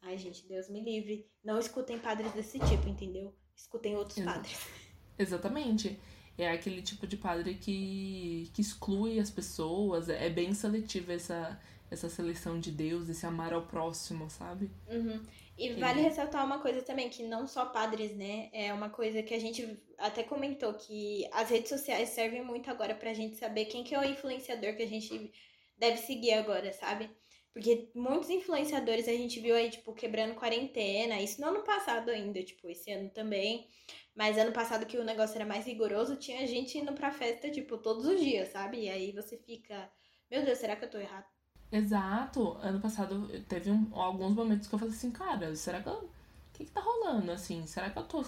Ai, 0.00 0.16
gente, 0.16 0.46
Deus 0.48 0.70
me 0.70 0.80
livre. 0.80 1.30
Não 1.44 1.58
escutem 1.58 1.98
padres 1.98 2.32
desse 2.32 2.58
tipo, 2.60 2.88
entendeu? 2.88 3.36
Escutem 3.54 3.96
outros 3.96 4.16
Exato. 4.18 4.36
padres. 4.36 4.58
Exatamente. 5.18 6.00
É 6.38 6.50
aquele 6.50 6.82
tipo 6.82 7.06
de 7.06 7.16
padre 7.16 7.54
que, 7.54 8.50
que 8.52 8.60
exclui 8.60 9.18
as 9.18 9.30
pessoas. 9.30 10.08
É 10.08 10.28
bem 10.28 10.52
seletiva 10.52 11.12
essa, 11.12 11.58
essa 11.90 12.08
seleção 12.08 12.60
de 12.60 12.70
Deus, 12.70 13.08
esse 13.08 13.24
amar 13.24 13.52
ao 13.52 13.62
próximo, 13.62 14.28
sabe? 14.28 14.70
Uhum. 14.88 15.22
E 15.58 15.72
vale 15.74 16.02
ressaltar 16.02 16.44
uma 16.44 16.58
coisa 16.58 16.82
também, 16.82 17.08
que 17.08 17.22
não 17.22 17.46
só 17.46 17.64
padres, 17.64 18.14
né? 18.14 18.50
É 18.52 18.74
uma 18.74 18.90
coisa 18.90 19.22
que 19.22 19.32
a 19.32 19.40
gente 19.40 19.82
até 19.96 20.22
comentou, 20.22 20.74
que 20.74 21.26
as 21.32 21.48
redes 21.48 21.70
sociais 21.70 22.10
servem 22.10 22.44
muito 22.44 22.70
agora 22.70 22.94
pra 22.94 23.14
gente 23.14 23.36
saber 23.36 23.64
quem 23.64 23.82
que 23.82 23.94
é 23.94 23.98
o 23.98 24.04
influenciador 24.04 24.76
que 24.76 24.82
a 24.82 24.88
gente 24.88 25.32
deve 25.78 25.96
seguir 25.96 26.34
agora, 26.34 26.70
sabe? 26.74 27.08
Porque 27.56 27.90
muitos 27.94 28.28
influenciadores 28.28 29.08
a 29.08 29.12
gente 29.12 29.40
viu 29.40 29.54
aí, 29.56 29.70
tipo, 29.70 29.94
quebrando 29.94 30.34
quarentena. 30.34 31.18
Isso 31.22 31.40
no 31.40 31.46
ano 31.48 31.62
passado 31.64 32.10
ainda, 32.10 32.42
tipo, 32.42 32.68
esse 32.68 32.92
ano 32.92 33.08
também. 33.08 33.66
Mas 34.14 34.36
ano 34.36 34.52
passado 34.52 34.84
que 34.84 34.98
o 34.98 35.04
negócio 35.04 35.36
era 35.36 35.46
mais 35.46 35.64
rigoroso, 35.64 36.16
tinha 36.16 36.46
gente 36.46 36.76
indo 36.76 36.92
pra 36.92 37.10
festa, 37.10 37.50
tipo, 37.50 37.78
todos 37.78 38.04
os 38.04 38.20
dias, 38.20 38.48
sabe? 38.52 38.82
E 38.82 38.90
aí 38.90 39.10
você 39.10 39.38
fica, 39.38 39.90
meu 40.30 40.44
Deus, 40.44 40.58
será 40.58 40.76
que 40.76 40.84
eu 40.84 40.90
tô 40.90 40.98
errado? 40.98 41.24
Exato. 41.72 42.58
Ano 42.60 42.78
passado 42.80 43.26
teve 43.48 43.70
um- 43.70 43.88
alguns 43.98 44.34
momentos 44.34 44.68
que 44.68 44.74
eu 44.74 44.78
falei 44.78 44.94
assim, 44.94 45.10
cara, 45.10 45.54
será 45.56 45.82
que 45.82 45.88
eu. 45.88 45.94
O 45.94 46.10
que, 46.58 46.64
que 46.66 46.70
tá 46.72 46.80
rolando, 46.80 47.32
assim? 47.32 47.66
Será 47.66 47.90
que 47.90 47.98
eu 47.98 48.04
tô. 48.04 48.22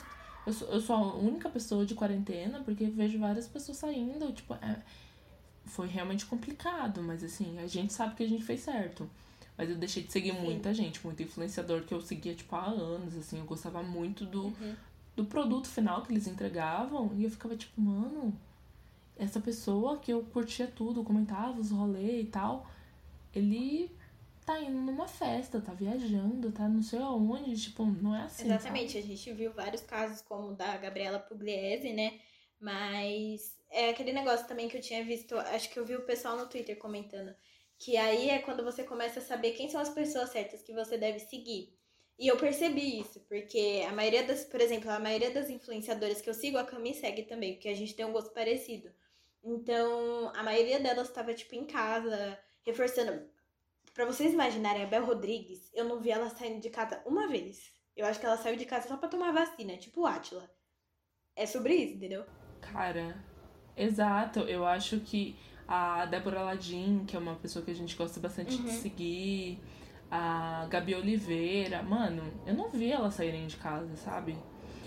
Eu 0.47 0.53
sou, 0.53 0.69
eu 0.69 0.81
sou 0.81 0.97
a 0.97 1.15
única 1.17 1.51
pessoa 1.51 1.85
de 1.85 1.95
quarentena, 1.95 2.63
porque 2.65 2.87
vejo 2.87 3.19
várias 3.19 3.47
pessoas 3.49 3.77
saindo, 3.79 4.33
tipo, 4.33 4.55
é, 4.55 4.83
foi 5.69 5.87
realmente 5.89 6.27
complicado, 6.27 7.03
mas 7.03 7.23
assim, 7.23 7.59
a 7.59 7.67
gente 7.67 7.93
sabe 7.93 8.15
que 8.17 8.23
a 8.23 8.29
gente 8.29 8.45
fez 8.45 8.61
certo. 8.61 9.09
Mas 9.57 9.69
eu 9.71 9.77
deixei 9.77 10.03
de 10.05 10.13
seguir 10.13 10.33
Sim. 10.33 10.41
muita 10.41 10.73
gente, 10.73 11.05
muito 11.05 11.23
influenciador 11.23 11.83
que 11.83 11.93
eu 11.93 12.01
seguia, 12.01 12.35
tipo, 12.35 12.55
há 12.55 12.67
anos, 12.67 13.17
assim, 13.17 13.39
eu 13.39 13.45
gostava 13.45 13.83
muito 13.83 14.25
do, 14.25 14.47
Uhum. 14.47 14.75
do 15.17 15.25
produto 15.25 15.67
final 15.69 16.03
que 16.03 16.13
eles 16.13 16.27
entregavam, 16.29 17.11
e 17.17 17.25
eu 17.25 17.31
ficava 17.31 17.57
tipo, 17.57 17.81
mano, 17.81 18.33
essa 19.17 19.41
pessoa 19.41 19.99
que 19.99 20.13
eu 20.13 20.23
curtia 20.23 20.67
tudo, 20.69 21.03
comentava 21.03 21.59
os 21.59 21.71
rolês 21.73 22.23
e 22.23 22.31
tal, 22.31 22.67
ele 23.35 23.91
tá 24.47 24.61
indo 24.61 24.79
numa 24.81 25.07
festa, 25.09 25.61
tá 25.61 25.73
viajando, 25.75 26.51
tá 26.53 26.69
não 26.69 26.83
sei 26.83 27.01
aonde, 27.01 27.61
tipo, 27.61 27.85
não 27.85 28.15
é 28.15 28.23
assim. 28.23 28.45
Exatamente, 28.47 28.97
a 28.97 29.03
gente 29.03 29.33
viu 29.33 29.53
vários 29.53 29.83
casos 29.83 30.23
como 30.23 30.53
o 30.53 30.55
da 30.55 30.77
Gabriela 30.77 31.19
Pugliese, 31.19 31.93
né? 31.93 32.15
Mas 32.61 33.57
é 33.71 33.91
aquele 33.91 34.13
negócio 34.13 34.47
também 34.47 34.69
que 34.69 34.77
eu 34.77 34.81
tinha 34.81 35.05
visto, 35.05 35.37
acho 35.39 35.71
que 35.71 35.79
eu 35.79 35.85
vi 35.85 35.95
o 35.95 36.05
pessoal 36.05 36.37
no 36.37 36.49
Twitter 36.49 36.77
comentando, 36.79 37.35
que 37.79 37.97
aí 37.97 38.31
é 38.31 38.41
quando 38.41 38.65
você 38.65 38.83
começa 38.83 39.21
a 39.21 39.23
saber 39.23 39.53
quem 39.53 39.69
são 39.69 39.81
as 39.81 39.91
pessoas 39.91 40.31
certas 40.31 40.63
que 40.63 40.73
você 40.73 40.99
deve 40.99 41.21
seguir. 41.21 41.73
E 42.19 42.27
eu 42.27 42.37
percebi 42.37 43.01
isso, 43.01 43.21
porque 43.29 43.85
a 43.89 43.93
maioria 43.93 44.25
das, 44.25 44.45
por 44.45 44.61
exemplo, 44.61 44.91
a 44.91 44.99
maioria 44.99 45.31
das 45.31 45.49
influenciadoras 45.49 46.21
que 46.21 46.29
eu 46.29 46.35
sigo, 46.35 46.59
a 46.59 46.65
Cami 46.65 46.93
segue 46.93 47.23
também, 47.23 47.55
porque 47.55 47.69
a 47.69 47.77
gente 47.77 47.95
tem 47.95 48.05
um 48.05 48.13
gosto 48.13 48.31
parecido. 48.31 48.93
Então, 49.45 50.33
a 50.35 50.43
maioria 50.43 50.81
delas 50.81 51.09
estava 51.09 51.33
tipo 51.33 51.55
em 51.55 51.65
casa, 51.65 52.37
reforçando. 52.65 53.31
Pra 53.95 54.05
vocês 54.05 54.33
imaginarem, 54.33 54.83
a 54.83 54.87
Bel 54.87 55.05
Rodrigues, 55.05 55.71
eu 55.73 55.85
não 55.85 56.01
vi 56.01 56.11
ela 56.11 56.29
saindo 56.29 56.61
de 56.61 56.71
casa 56.71 57.01
uma 57.07 57.29
vez. 57.29 57.73
Eu 57.97 58.05
acho 58.05 58.19
que 58.19 58.27
ela 58.27 58.37
saiu 58.37 58.57
de 58.57 58.67
casa 58.67 58.89
só 58.89 58.97
pra 58.97 59.09
tomar 59.09 59.33
vacina, 59.33 59.77
tipo 59.77 60.01
o 60.01 60.07
Atila. 60.07 60.51
É 61.37 61.47
sobre 61.47 61.75
isso, 61.75 61.95
entendeu? 61.95 62.27
Cara, 62.61 63.17
exato. 63.77 64.41
Eu 64.41 64.67
acho 64.67 65.01
que 65.01 65.37
a 65.67 66.07
Débora 66.07 66.43
Ladin, 66.43 67.05
que 67.07 67.17
é 67.17 67.19
uma 67.19 67.35
pessoa 67.37 67.65
que 67.65 67.71
a 67.71 67.75
gente 67.75 67.97
gosta 67.97 68.19
bastante 68.21 68.57
de 68.57 68.63
Uhum. 68.69 68.81
seguir, 68.81 69.61
a 70.11 70.67
Gabi 70.71 70.95
Oliveira, 70.95 71.83
mano, 71.83 72.23
eu 72.47 72.55
não 72.55 72.71
vi 72.71 72.91
elas 72.91 73.15
saírem 73.15 73.47
de 73.47 73.57
casa, 73.57 73.95
sabe? 73.97 74.37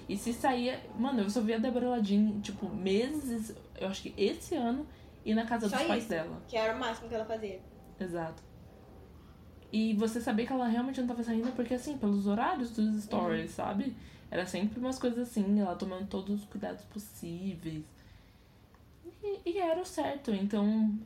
E 0.10 0.18
se 0.18 0.34
saía. 0.34 0.80
Mano, 0.98 1.22
eu 1.22 1.30
só 1.30 1.42
vi 1.42 1.54
a 1.54 1.58
Débora 1.58 1.90
Ladin, 1.90 2.40
tipo, 2.42 2.68
meses, 2.70 3.56
eu 3.80 3.88
acho 3.88 4.02
que 4.02 4.14
esse 4.18 4.56
ano, 4.56 4.86
e 5.24 5.34
na 5.34 5.46
casa 5.46 5.70
Só 5.70 5.78
dos 5.78 5.86
pais 5.86 6.02
isso. 6.04 6.10
dela. 6.10 6.42
Que 6.48 6.58
era 6.58 6.76
o 6.76 6.80
máximo 6.80 7.08
que 7.08 7.16
ela 7.16 7.26
fazia. 7.26 7.62
Exato. 8.00 8.42
E 9.72 9.94
você 9.94 10.20
sabia 10.20 10.46
que 10.46 10.52
ela 10.52 10.68
realmente 10.68 11.00
não 11.00 11.08
tava 11.08 11.24
saindo 11.24 11.52
porque, 11.56 11.76
assim, 11.76 11.98
pelos 11.98 12.28
horários 12.28 12.72
dos 12.72 13.04
stories, 13.04 13.52
sabe? 13.52 13.96
Era 14.32 14.46
sempre 14.46 14.80
umas 14.80 14.98
coisas 14.98 15.28
assim, 15.28 15.60
ela 15.60 15.76
tomando 15.76 16.08
todos 16.08 16.40
os 16.40 16.46
cuidados 16.46 16.86
possíveis. 16.86 17.84
E, 19.22 19.42
e 19.46 19.58
era 19.58 19.82
o 19.82 19.86
certo. 19.86 20.32
Então, 20.32 20.98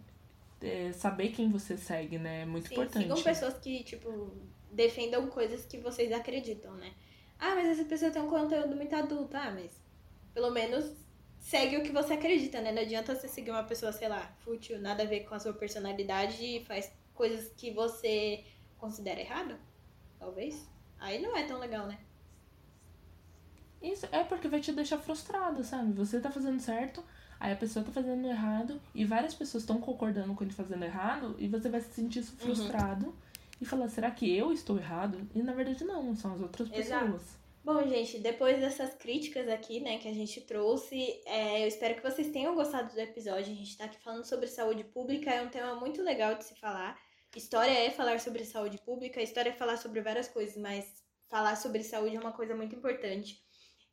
é, 0.61 0.91
saber 0.93 1.29
quem 1.29 1.49
você 1.49 1.75
segue, 1.75 2.19
né? 2.19 2.43
É 2.43 2.45
muito 2.45 2.67
Sim, 2.67 2.75
importante. 2.75 3.03
sigam 3.03 3.23
pessoas 3.23 3.55
que, 3.55 3.83
tipo, 3.83 4.31
defendam 4.71 5.27
coisas 5.27 5.65
que 5.65 5.79
vocês 5.79 6.11
acreditam, 6.11 6.75
né? 6.75 6.93
Ah, 7.39 7.55
mas 7.55 7.67
essa 7.67 7.85
pessoa 7.85 8.11
tem 8.11 8.21
um 8.21 8.29
conteúdo 8.29 8.75
muito 8.75 8.95
adulto. 8.95 9.35
Ah, 9.35 9.51
mas 9.51 9.71
pelo 10.31 10.51
menos 10.51 10.93
segue 11.39 11.77
o 11.77 11.83
que 11.83 11.91
você 11.91 12.13
acredita, 12.13 12.61
né? 12.61 12.71
Não 12.71 12.83
adianta 12.83 13.15
você 13.15 13.27
seguir 13.27 13.49
uma 13.49 13.63
pessoa, 13.63 13.91
sei 13.91 14.07
lá, 14.07 14.35
fútil, 14.39 14.79
nada 14.79 15.01
a 15.01 15.05
ver 15.07 15.21
com 15.21 15.33
a 15.33 15.39
sua 15.39 15.53
personalidade 15.53 16.43
e 16.43 16.63
faz 16.63 16.91
coisas 17.13 17.51
que 17.57 17.71
você 17.71 18.43
considera 18.77 19.19
errado, 19.19 19.57
talvez. 20.19 20.67
Aí 20.99 21.21
não 21.21 21.35
é 21.35 21.43
tão 21.43 21.59
legal, 21.59 21.87
né? 21.87 21.97
Isso 23.91 24.07
é 24.11 24.23
porque 24.23 24.47
vai 24.47 24.59
te 24.59 24.71
deixar 24.71 24.97
frustrado, 24.97 25.63
sabe? 25.63 25.93
Você 25.93 26.19
tá 26.19 26.31
fazendo 26.31 26.59
certo, 26.59 27.03
aí 27.39 27.51
a 27.53 27.55
pessoa 27.55 27.85
tá 27.85 27.91
fazendo 27.91 28.27
errado, 28.27 28.81
e 28.93 29.05
várias 29.05 29.33
pessoas 29.35 29.63
estão 29.63 29.79
concordando 29.79 30.33
com 30.33 30.43
ele 30.43 30.53
fazendo 30.53 30.83
errado, 30.83 31.35
e 31.37 31.47
você 31.47 31.69
vai 31.69 31.81
se 31.81 31.91
sentir 31.93 32.19
Uhum. 32.19 32.25
frustrado 32.25 33.15
e 33.61 33.65
falar, 33.65 33.87
será 33.89 34.09
que 34.11 34.35
eu 34.35 34.51
estou 34.51 34.77
errado? 34.77 35.29
E 35.35 35.41
na 35.43 35.53
verdade 35.53 35.83
não, 35.83 36.15
são 36.15 36.33
as 36.33 36.41
outras 36.41 36.71
Exato. 36.71 37.05
pessoas. 37.05 37.37
Bom, 37.63 37.81
gente, 37.87 38.19
depois 38.19 38.59
dessas 38.59 38.93
críticas 38.93 39.47
aqui, 39.47 39.79
né, 39.79 39.97
que 39.97 40.07
a 40.07 40.13
gente 40.13 40.41
trouxe, 40.41 41.19
é, 41.25 41.63
eu 41.63 41.67
espero 41.67 41.95
que 41.95 42.03
vocês 42.03 42.29
tenham 42.29 42.53
gostado 42.55 42.93
do 42.93 42.99
episódio. 42.99 43.51
A 43.53 43.55
gente 43.55 43.77
tá 43.77 43.85
aqui 43.85 43.97
falando 44.03 44.23
sobre 44.23 44.47
saúde 44.47 44.83
pública, 44.83 45.31
é 45.31 45.41
um 45.41 45.49
tema 45.49 45.75
muito 45.75 46.01
legal 46.03 46.35
de 46.35 46.43
se 46.45 46.55
falar. 46.55 46.99
História 47.35 47.71
é 47.71 47.89
falar 47.91 48.19
sobre 48.19 48.45
saúde 48.45 48.77
pública, 48.79 49.21
história 49.21 49.49
é 49.49 49.53
falar 49.53 49.77
sobre 49.77 49.99
várias 50.01 50.27
coisas, 50.27 50.55
mas 50.57 50.85
falar 51.27 51.55
sobre 51.55 51.83
saúde 51.83 52.15
é 52.15 52.19
uma 52.19 52.31
coisa 52.31 52.55
muito 52.55 52.75
importante. 52.75 53.44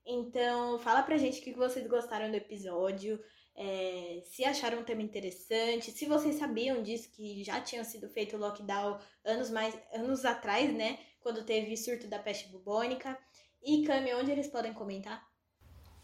Então, 0.05 0.79
fala 0.79 1.03
pra 1.03 1.17
gente 1.17 1.41
o 1.41 1.45
que 1.45 1.53
vocês 1.53 1.87
gostaram 1.87 2.31
do 2.31 2.37
episódio, 2.37 3.21
é, 3.55 4.23
se 4.25 4.45
acharam 4.45 4.81
um 4.81 4.85
tema 4.85 5.03
interessante, 5.03 5.91
se 5.91 6.07
vocês 6.07 6.37
sabiam 6.37 6.83
disso, 6.83 7.11
que 7.11 7.45
já 7.45 7.61
tinha 7.61 7.85
sido 7.85 8.09
feito 8.09 8.37
o 8.37 8.39
lockdown 8.39 8.99
anos, 9.25 9.51
mais, 9.51 9.79
anos 9.93 10.25
atrás, 10.25 10.73
né, 10.75 10.99
quando 11.21 11.45
teve 11.45 11.77
surto 11.77 12.09
da 12.09 12.19
peste 12.19 12.49
bubônica. 12.49 13.17
E 13.63 13.85
Cami, 13.85 14.13
onde 14.15 14.31
eles 14.31 14.49
podem 14.49 14.73
comentar? 14.73 15.25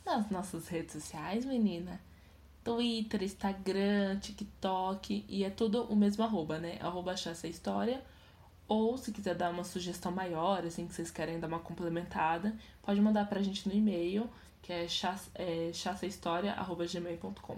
Nas 0.05 0.31
nossas 0.31 0.69
redes 0.69 0.93
sociais, 0.93 1.45
menina. 1.45 2.01
Twitter, 2.63 3.23
Instagram, 3.23 4.21
TikTok. 4.21 5.25
E 5.29 5.43
é 5.43 5.51
tudo 5.51 5.83
o 5.85 5.97
mesmo 5.97 6.23
arroba, 6.23 6.59
né? 6.59 6.79
Arroba 6.81 7.17
Chassa 7.17 7.49
História. 7.49 8.05
Ou 8.69 8.97
se 8.99 9.11
quiser 9.13 9.35
dar 9.35 9.51
uma 9.51 9.65
sugestão 9.65 10.13
maior, 10.13 10.65
assim, 10.65 10.87
que 10.87 10.93
vocês 10.95 11.11
querem 11.11 11.41
dar 11.41 11.49
uma 11.49 11.59
complementada, 11.59 12.55
pode 12.83 13.01
mandar 13.01 13.27
pra 13.29 13.41
gente 13.43 13.67
no 13.67 13.75
e-mail, 13.75 14.31
que 14.61 14.71
é, 14.73 14.87
chassa- 14.87 15.31
é 15.35 15.73
chassahistoria.gmail.com. 15.73 17.57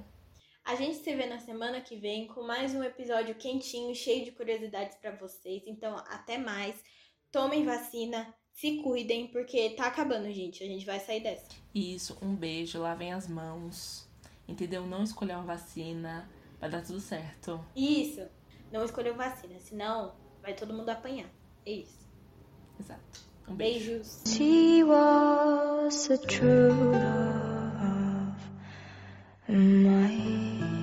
A 0.65 0.75
gente 0.77 0.99
se 0.99 1.17
vê 1.17 1.27
na 1.27 1.39
semana 1.39 1.81
que 1.81 1.97
vem 1.97 2.27
com 2.29 2.43
mais 2.47 2.75
um 2.75 2.83
episódio 2.83 3.35
quentinho, 3.35 3.93
cheio 3.95 4.25
de 4.25 4.31
curiosidades 4.33 4.97
pra 4.99 5.11
vocês. 5.17 5.63
Então, 5.67 5.97
até 6.09 6.39
mais. 6.39 6.77
Tomem 7.33 7.65
vacina, 7.65 8.33
se 8.53 8.77
cuidem, 8.83 9.27
porque 9.29 9.71
tá 9.71 9.87
acabando, 9.87 10.31
gente. 10.33 10.63
A 10.63 10.67
gente 10.67 10.85
vai 10.87 11.01
sair 11.01 11.21
dessa. 11.23 11.49
Isso, 11.75 12.17
um 12.23 12.35
beijo, 12.37 12.79
lavem 12.81 13.13
as 13.13 13.27
mãos. 13.27 14.09
Entendeu? 14.47 14.87
Não 14.87 15.03
escolher 15.03 15.35
uma 15.35 15.45
vacina, 15.45 16.29
vai 16.61 16.69
dar 16.71 16.83
tudo 16.83 17.01
certo. 17.01 17.65
Isso. 17.75 18.21
Não 18.71 18.85
escolheu 18.85 19.17
vacina, 19.17 19.59
senão 19.61 20.15
Vai 20.43 20.55
todo 20.55 20.73
mundo 20.73 20.89
apanhar. 20.89 21.29
É 21.67 21.73
isso. 21.73 22.07
Exato. 22.79 23.21
Um 23.49 23.55
beijo. 23.55 24.01
She 24.27 24.83
was 24.85 26.11
a 26.11 26.19
true 26.19 26.71
love 26.93 28.37
of 29.49 29.55
mine. 29.55 30.80